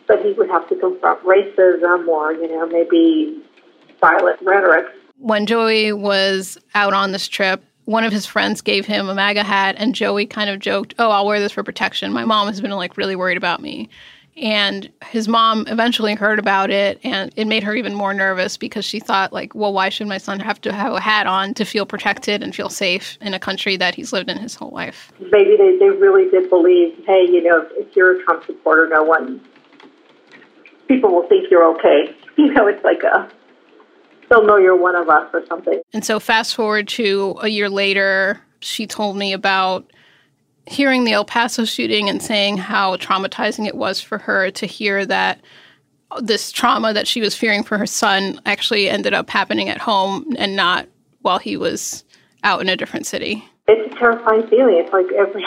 but 0.08 0.24
he 0.24 0.34
would 0.34 0.50
have 0.50 0.67
to 0.70 0.76
confront 0.76 1.24
racism 1.24 2.08
or, 2.08 2.34
you 2.34 2.48
know, 2.50 2.67
maybe 2.67 3.41
violent 4.00 4.41
rhetoric. 4.41 4.86
When 5.17 5.46
Joey 5.46 5.94
was 5.94 6.58
out 6.74 6.94
on 6.94 7.12
this 7.12 7.28
trip, 7.28 7.63
one 7.92 8.04
of 8.04 8.12
his 8.12 8.26
friends 8.26 8.62
gave 8.62 8.86
him 8.86 9.10
a 9.10 9.16
MAGA 9.16 9.44
hat, 9.44 9.76
and 9.78 9.94
Joey 9.94 10.26
kind 10.26 10.50
of 10.50 10.60
joked, 10.60 10.96
"Oh, 10.98 11.12
I'll 11.12 11.26
wear 11.26 11.40
this 11.40 11.52
for 11.52 11.64
protection. 11.64 12.12
My 12.12 12.26
mom 12.26 12.48
has 12.48 12.62
been 12.62 12.72
like 12.72 12.98
really 12.98 13.16
worried 13.16 13.38
about 13.38 13.62
me." 13.62 13.90
And 14.38 14.90
his 15.08 15.28
mom 15.28 15.66
eventually 15.68 16.16
heard 16.16 16.40
about 16.40 16.72
it, 16.72 17.00
and 17.04 17.34
it 17.36 17.46
made 17.46 17.64
her 17.64 17.76
even 17.76 17.94
more 17.94 18.14
nervous 18.14 18.56
because 18.56 18.86
she 18.86 19.00
thought, 19.00 19.34
like, 19.34 19.54
well, 19.54 19.74
why 19.74 19.90
should 19.90 20.08
my 20.08 20.18
son 20.18 20.40
have 20.40 20.62
to 20.62 20.72
have 20.72 20.94
a 20.94 21.02
hat 21.02 21.28
on 21.28 21.54
to 21.56 21.66
feel 21.66 21.86
protected 21.86 22.42
and 22.42 22.56
feel 22.56 22.70
safe 22.70 23.18
in 23.20 23.34
a 23.34 23.40
country 23.40 23.76
that 23.76 23.94
he's 23.94 24.14
lived 24.14 24.30
in 24.30 24.38
his 24.38 24.56
whole 24.56 24.72
life? 24.72 25.12
Maybe 25.20 25.58
they, 25.58 25.78
they 25.78 25.90
really 25.90 26.30
did 26.32 26.50
believe, 26.50 26.96
hey, 27.06 27.26
you 27.28 27.44
know, 27.44 27.68
if 27.72 27.94
you're 27.94 28.20
a 28.20 28.24
Trump 28.24 28.46
supporter, 28.46 28.88
no 28.88 29.04
one, 29.04 29.42
people 30.88 31.14
will 31.14 31.28
think 31.28 31.52
you're 31.52 31.68
okay. 31.76 32.16
You 32.38 32.54
know, 32.54 32.66
it's 32.66 32.84
like 32.84 33.04
a, 33.04 33.30
they'll 34.32 34.46
know 34.46 34.58
you're 34.58 34.76
one 34.76 34.96
of 34.96 35.10
us 35.10 35.30
or 35.34 35.46
something. 35.48 35.82
And 35.94 36.04
so, 36.04 36.20
fast 36.20 36.56
forward 36.56 36.88
to 36.89 37.36
a 37.41 37.50
year 37.50 37.70
later, 37.70 38.41
she 38.62 38.88
told 38.88 39.17
me 39.17 39.34
about 39.34 39.91
hearing 40.65 41.04
the 41.04 41.12
El 41.12 41.26
Paso 41.26 41.65
shooting 41.65 42.10
and 42.10 42.22
saying 42.22 42.58
how 42.58 42.96
traumatizing 42.96 43.67
it 43.67 43.76
was 43.76 44.00
for 44.00 44.17
her 44.17 44.50
to 44.52 44.65
hear 44.65 45.06
that 45.06 45.41
this 46.22 46.52
trauma 46.52 46.94
that 46.94 47.08
she 47.08 47.22
was 47.22 47.36
fearing 47.36 47.63
for 47.63 47.78
her 47.78 47.86
son 47.86 48.39
actually 48.46 48.89
ended 48.89 49.13
up 49.13 49.30
happening 49.30 49.70
at 49.70 49.78
home 49.78 50.26
and 50.38 50.56
not 50.56 50.88
while 51.22 51.39
he 51.39 51.58
was 51.58 52.04
out 52.44 52.62
in 52.62 52.70
a 52.70 52.76
different 52.76 53.06
city. 53.06 53.44
It's 53.67 53.94
a 53.94 54.00
terrifying 54.00 54.48
feeling. 54.48 54.76
It's 54.78 54.94
like 54.94 55.06
every 55.17 55.44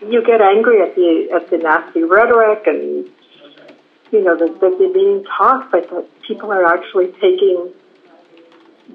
you 0.00 0.24
get 0.24 0.40
angry 0.40 0.82
at 0.82 0.94
the 0.94 1.28
at 1.34 1.50
the 1.50 1.58
nasty 1.58 2.02
rhetoric 2.02 2.66
and 2.66 3.08
you 4.12 4.22
know 4.22 4.36
the 4.36 4.46
the 4.60 4.70
demeaning 4.78 5.24
talk, 5.38 5.70
but 5.72 5.88
the 5.90 6.06
people 6.26 6.52
are 6.52 6.64
actually 6.64 7.08
taking 7.20 7.72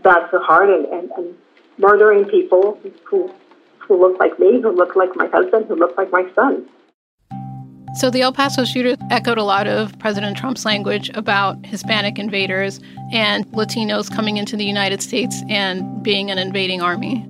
that 0.04 0.30
to 0.32 0.40
heart 0.40 0.70
and, 0.70 0.86
and, 0.86 1.12
and 1.18 1.36
murdering 1.78 2.26
people 2.26 2.80
who 3.06 3.32
who 3.80 4.00
look 4.00 4.20
like 4.20 4.40
me, 4.40 4.62
who 4.62 4.72
look 4.72 4.96
like 4.96 5.10
my 5.16 5.28
husband, 5.28 5.66
who 5.68 5.76
look 5.76 5.98
like 5.98 6.12
my 6.12 6.26
son. 6.34 6.66
So 7.96 8.10
the 8.10 8.22
El 8.22 8.32
Paso 8.32 8.64
shooter 8.64 8.96
echoed 9.10 9.38
a 9.38 9.44
lot 9.44 9.68
of 9.68 9.98
President 10.00 10.38
Trump's 10.38 10.64
language 10.64 11.10
about 11.14 11.66
Hispanic 11.66 12.18
invaders 12.18 12.80
and 13.12 13.46
Latinos 13.48 14.10
coming 14.10 14.38
into 14.38 14.56
the 14.56 14.64
United 14.64 15.02
States 15.02 15.44
and 15.50 16.02
being 16.02 16.32
an 16.32 16.38
invading 16.38 16.82
army. 16.82 17.28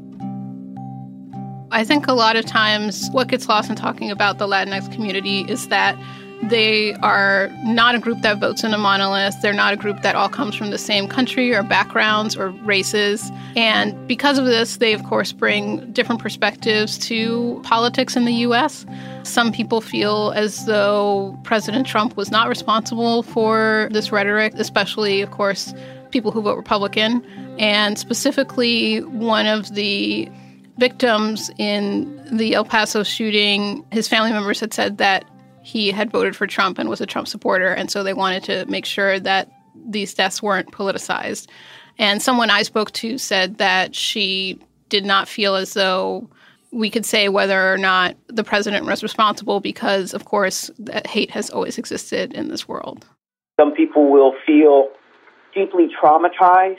I 1.71 1.83
think 1.83 2.07
a 2.07 2.13
lot 2.13 2.35
of 2.35 2.45
times 2.45 3.09
what 3.11 3.27
gets 3.27 3.49
lost 3.49 3.71
in 3.71 3.75
talking 3.75 4.11
about 4.11 4.37
the 4.37 4.45
Latinx 4.45 4.91
community 4.93 5.41
is 5.49 5.69
that 5.69 5.97
they 6.43 6.93
are 6.95 7.49
not 7.63 7.95
a 7.95 7.99
group 7.99 8.21
that 8.21 8.39
votes 8.39 8.63
in 8.63 8.73
a 8.73 8.77
monolith. 8.77 9.39
They're 9.41 9.53
not 9.53 9.73
a 9.73 9.77
group 9.77 10.01
that 10.01 10.15
all 10.15 10.29
comes 10.29 10.55
from 10.55 10.71
the 10.71 10.77
same 10.77 11.07
country 11.07 11.53
or 11.53 11.63
backgrounds 11.63 12.35
or 12.35 12.49
races. 12.49 13.31
And 13.55 14.07
because 14.07 14.37
of 14.37 14.45
this, 14.45 14.77
they, 14.77 14.93
of 14.93 15.03
course, 15.03 15.31
bring 15.31 15.91
different 15.91 16.21
perspectives 16.21 16.97
to 16.99 17.61
politics 17.63 18.15
in 18.15 18.25
the 18.25 18.33
U.S. 18.33 18.85
Some 19.23 19.51
people 19.51 19.81
feel 19.81 20.31
as 20.35 20.65
though 20.65 21.37
President 21.43 21.85
Trump 21.85 22.17
was 22.17 22.31
not 22.31 22.47
responsible 22.47 23.23
for 23.23 23.87
this 23.91 24.11
rhetoric, 24.11 24.53
especially, 24.55 25.21
of 25.21 25.31
course, 25.31 25.73
people 26.09 26.31
who 26.31 26.41
vote 26.41 26.57
Republican. 26.57 27.23
And 27.59 27.97
specifically, 27.97 29.01
one 29.03 29.45
of 29.45 29.75
the 29.75 30.29
victims 30.77 31.51
in 31.57 32.19
the 32.35 32.55
El 32.55 32.65
Paso 32.65 33.03
shooting, 33.03 33.85
his 33.91 34.07
family 34.07 34.31
members 34.31 34.59
had 34.59 34.73
said 34.73 34.97
that 34.97 35.23
he 35.63 35.91
had 35.91 36.11
voted 36.11 36.35
for 36.35 36.47
Trump 36.47 36.79
and 36.79 36.89
was 36.89 37.01
a 37.01 37.05
Trump 37.05 37.27
supporter. 37.27 37.73
And 37.73 37.91
so 37.91 38.03
they 38.03 38.13
wanted 38.13 38.43
to 38.45 38.65
make 38.65 38.85
sure 38.85 39.19
that 39.19 39.49
these 39.85 40.13
deaths 40.13 40.41
weren't 40.41 40.71
politicized. 40.71 41.47
And 41.97 42.21
someone 42.21 42.49
I 42.49 42.63
spoke 42.63 42.91
to 42.93 43.17
said 43.17 43.57
that 43.57 43.95
she 43.95 44.59
did 44.89 45.05
not 45.05 45.27
feel 45.27 45.55
as 45.55 45.73
though 45.73 46.29
we 46.71 46.89
could 46.89 47.05
say 47.05 47.29
whether 47.29 47.71
or 47.71 47.77
not 47.77 48.15
the 48.27 48.43
president 48.43 48.85
was 48.85 49.03
responsible 49.03 49.59
because, 49.59 50.13
of 50.13 50.25
course, 50.25 50.71
that 50.79 51.05
hate 51.05 51.31
has 51.31 51.49
always 51.49 51.77
existed 51.77 52.33
in 52.33 52.47
this 52.47 52.67
world. 52.67 53.05
Some 53.59 53.73
people 53.73 54.09
will 54.09 54.33
feel 54.45 54.89
deeply 55.53 55.89
traumatized 56.01 56.77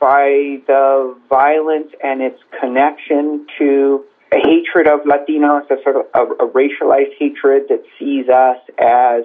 by 0.00 0.60
the 0.66 1.16
violence 1.28 1.92
and 2.02 2.20
its 2.20 2.38
connection 2.60 3.46
to 3.58 4.04
a 4.32 4.36
hatred 4.36 4.86
of 4.86 5.00
Latinos, 5.00 5.64
a 5.70 5.82
sort 5.82 5.96
of 5.96 6.06
a, 6.14 6.44
a 6.44 6.48
racialized 6.48 7.14
hatred 7.18 7.64
that 7.68 7.82
sees 7.98 8.28
us 8.28 8.58
as 8.78 9.24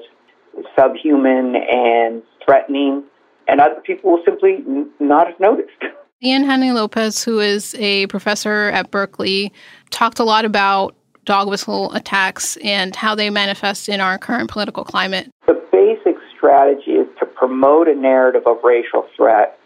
subhuman 0.75 1.55
and 1.55 2.23
threatening, 2.45 3.03
and 3.47 3.59
other 3.59 3.81
people 3.81 4.11
will 4.11 4.23
simply 4.23 4.63
n- 4.67 4.89
not 4.99 5.27
have 5.27 5.39
noticed. 5.39 5.71
Ian 6.23 6.45
Haney 6.45 6.71
Lopez, 6.71 7.23
who 7.23 7.39
is 7.39 7.75
a 7.75 8.07
professor 8.07 8.69
at 8.69 8.91
Berkeley, 8.91 9.51
talked 9.89 10.19
a 10.19 10.23
lot 10.23 10.45
about 10.45 10.95
dog 11.25 11.49
whistle 11.49 11.91
attacks 11.93 12.57
and 12.63 12.95
how 12.95 13.13
they 13.13 13.29
manifest 13.29 13.89
in 13.89 13.99
our 13.99 14.17
current 14.17 14.49
political 14.49 14.85
climate. 14.85 15.29
The 15.47 15.61
basic 15.71 16.15
strategy 16.35 16.91
is 16.91 17.07
to 17.19 17.25
promote 17.25 17.89
a 17.89 17.95
narrative 17.95 18.43
of 18.45 18.57
racial 18.63 19.05
threat 19.17 19.59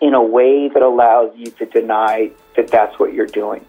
in 0.00 0.14
a 0.14 0.22
way 0.22 0.68
that 0.68 0.82
allows 0.82 1.30
you 1.36 1.50
to 1.52 1.66
deny 1.66 2.30
that 2.56 2.68
that's 2.68 2.98
what 2.98 3.12
you're 3.12 3.26
doing. 3.26 3.64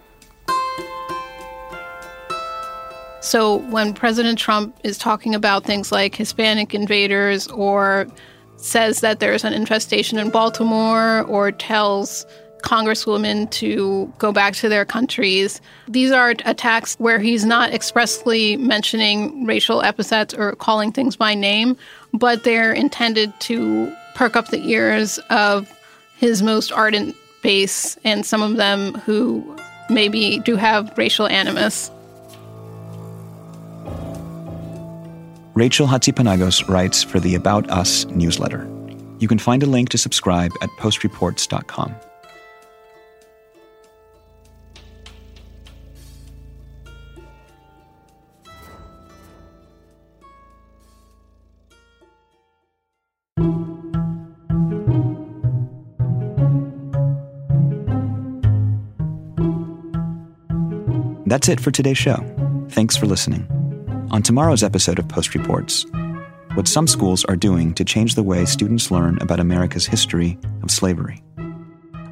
So 3.22 3.58
when 3.70 3.94
President 3.94 4.36
Trump 4.36 4.76
is 4.82 4.98
talking 4.98 5.32
about 5.32 5.64
things 5.64 5.92
like 5.92 6.16
Hispanic 6.16 6.74
invaders 6.74 7.46
or 7.48 8.08
says 8.56 9.00
that 9.00 9.20
there's 9.20 9.44
an 9.44 9.52
infestation 9.52 10.18
in 10.18 10.30
Baltimore 10.30 11.22
or 11.22 11.52
tells 11.52 12.26
congresswomen 12.64 13.48
to 13.50 14.12
go 14.18 14.32
back 14.32 14.54
to 14.54 14.68
their 14.68 14.84
countries. 14.84 15.60
These 15.88 16.10
are 16.10 16.30
attacks 16.44 16.96
where 16.96 17.20
he's 17.20 17.44
not 17.44 17.72
expressly 17.72 18.56
mentioning 18.56 19.46
racial 19.46 19.82
epithets 19.82 20.34
or 20.34 20.56
calling 20.56 20.90
things 20.90 21.14
by 21.14 21.34
name, 21.34 21.76
but 22.12 22.42
they're 22.42 22.72
intended 22.72 23.32
to 23.40 23.94
perk 24.16 24.34
up 24.36 24.48
the 24.48 24.64
ears 24.64 25.18
of 25.30 25.72
his 26.16 26.42
most 26.42 26.72
ardent 26.72 27.14
base 27.42 27.96
and 28.04 28.26
some 28.26 28.42
of 28.42 28.56
them 28.56 28.94
who 28.94 29.56
maybe 29.90 30.40
do 30.40 30.56
have 30.56 30.92
racial 30.98 31.26
animus. 31.28 31.90
Rachel 35.54 35.86
Hatzipanagos 35.86 36.66
writes 36.66 37.02
for 37.02 37.20
the 37.20 37.34
About 37.34 37.70
Us 37.70 38.06
newsletter. 38.06 38.66
You 39.18 39.28
can 39.28 39.38
find 39.38 39.62
a 39.62 39.66
link 39.66 39.90
to 39.90 39.98
subscribe 39.98 40.50
at 40.62 40.70
postreports.com. 40.70 41.94
That's 61.26 61.48
it 61.48 61.60
for 61.60 61.70
today's 61.70 61.98
show. 61.98 62.16
Thanks 62.70 62.96
for 62.96 63.06
listening. 63.06 63.61
On 64.12 64.22
tomorrow's 64.22 64.62
episode 64.62 64.98
of 64.98 65.08
Post 65.08 65.34
Reports, 65.34 65.86
what 66.52 66.68
some 66.68 66.86
schools 66.86 67.24
are 67.24 67.36
doing 67.36 67.72
to 67.72 67.82
change 67.82 68.14
the 68.14 68.22
way 68.22 68.44
students 68.44 68.90
learn 68.90 69.16
about 69.22 69.40
America's 69.40 69.86
history 69.86 70.38
of 70.62 70.70
slavery. 70.70 71.22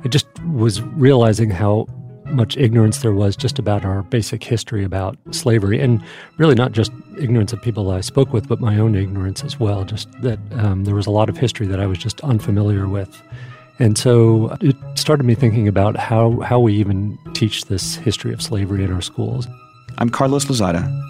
I 0.02 0.08
just 0.08 0.26
was 0.46 0.80
realizing 0.80 1.50
how 1.50 1.86
much 2.24 2.56
ignorance 2.56 3.00
there 3.00 3.12
was 3.12 3.36
just 3.36 3.58
about 3.58 3.84
our 3.84 4.02
basic 4.04 4.42
history 4.42 4.82
about 4.82 5.18
slavery, 5.30 5.78
and 5.78 6.02
really 6.38 6.54
not 6.54 6.72
just 6.72 6.90
ignorance 7.18 7.52
of 7.52 7.60
people 7.60 7.90
I 7.90 8.00
spoke 8.00 8.32
with, 8.32 8.48
but 8.48 8.62
my 8.62 8.78
own 8.78 8.94
ignorance 8.94 9.44
as 9.44 9.60
well. 9.60 9.84
Just 9.84 10.10
that 10.22 10.38
um, 10.52 10.84
there 10.84 10.94
was 10.94 11.06
a 11.06 11.10
lot 11.10 11.28
of 11.28 11.36
history 11.36 11.66
that 11.66 11.80
I 11.80 11.86
was 11.86 11.98
just 11.98 12.22
unfamiliar 12.22 12.88
with. 12.88 13.22
And 13.78 13.98
so 13.98 14.56
it 14.62 14.74
started 14.94 15.24
me 15.24 15.34
thinking 15.34 15.68
about 15.68 15.98
how, 15.98 16.40
how 16.40 16.60
we 16.60 16.72
even 16.76 17.18
teach 17.34 17.66
this 17.66 17.96
history 17.96 18.32
of 18.32 18.40
slavery 18.40 18.84
in 18.84 18.90
our 18.90 19.02
schools. 19.02 19.46
I'm 19.98 20.08
Carlos 20.08 20.46
Lozada. 20.46 21.09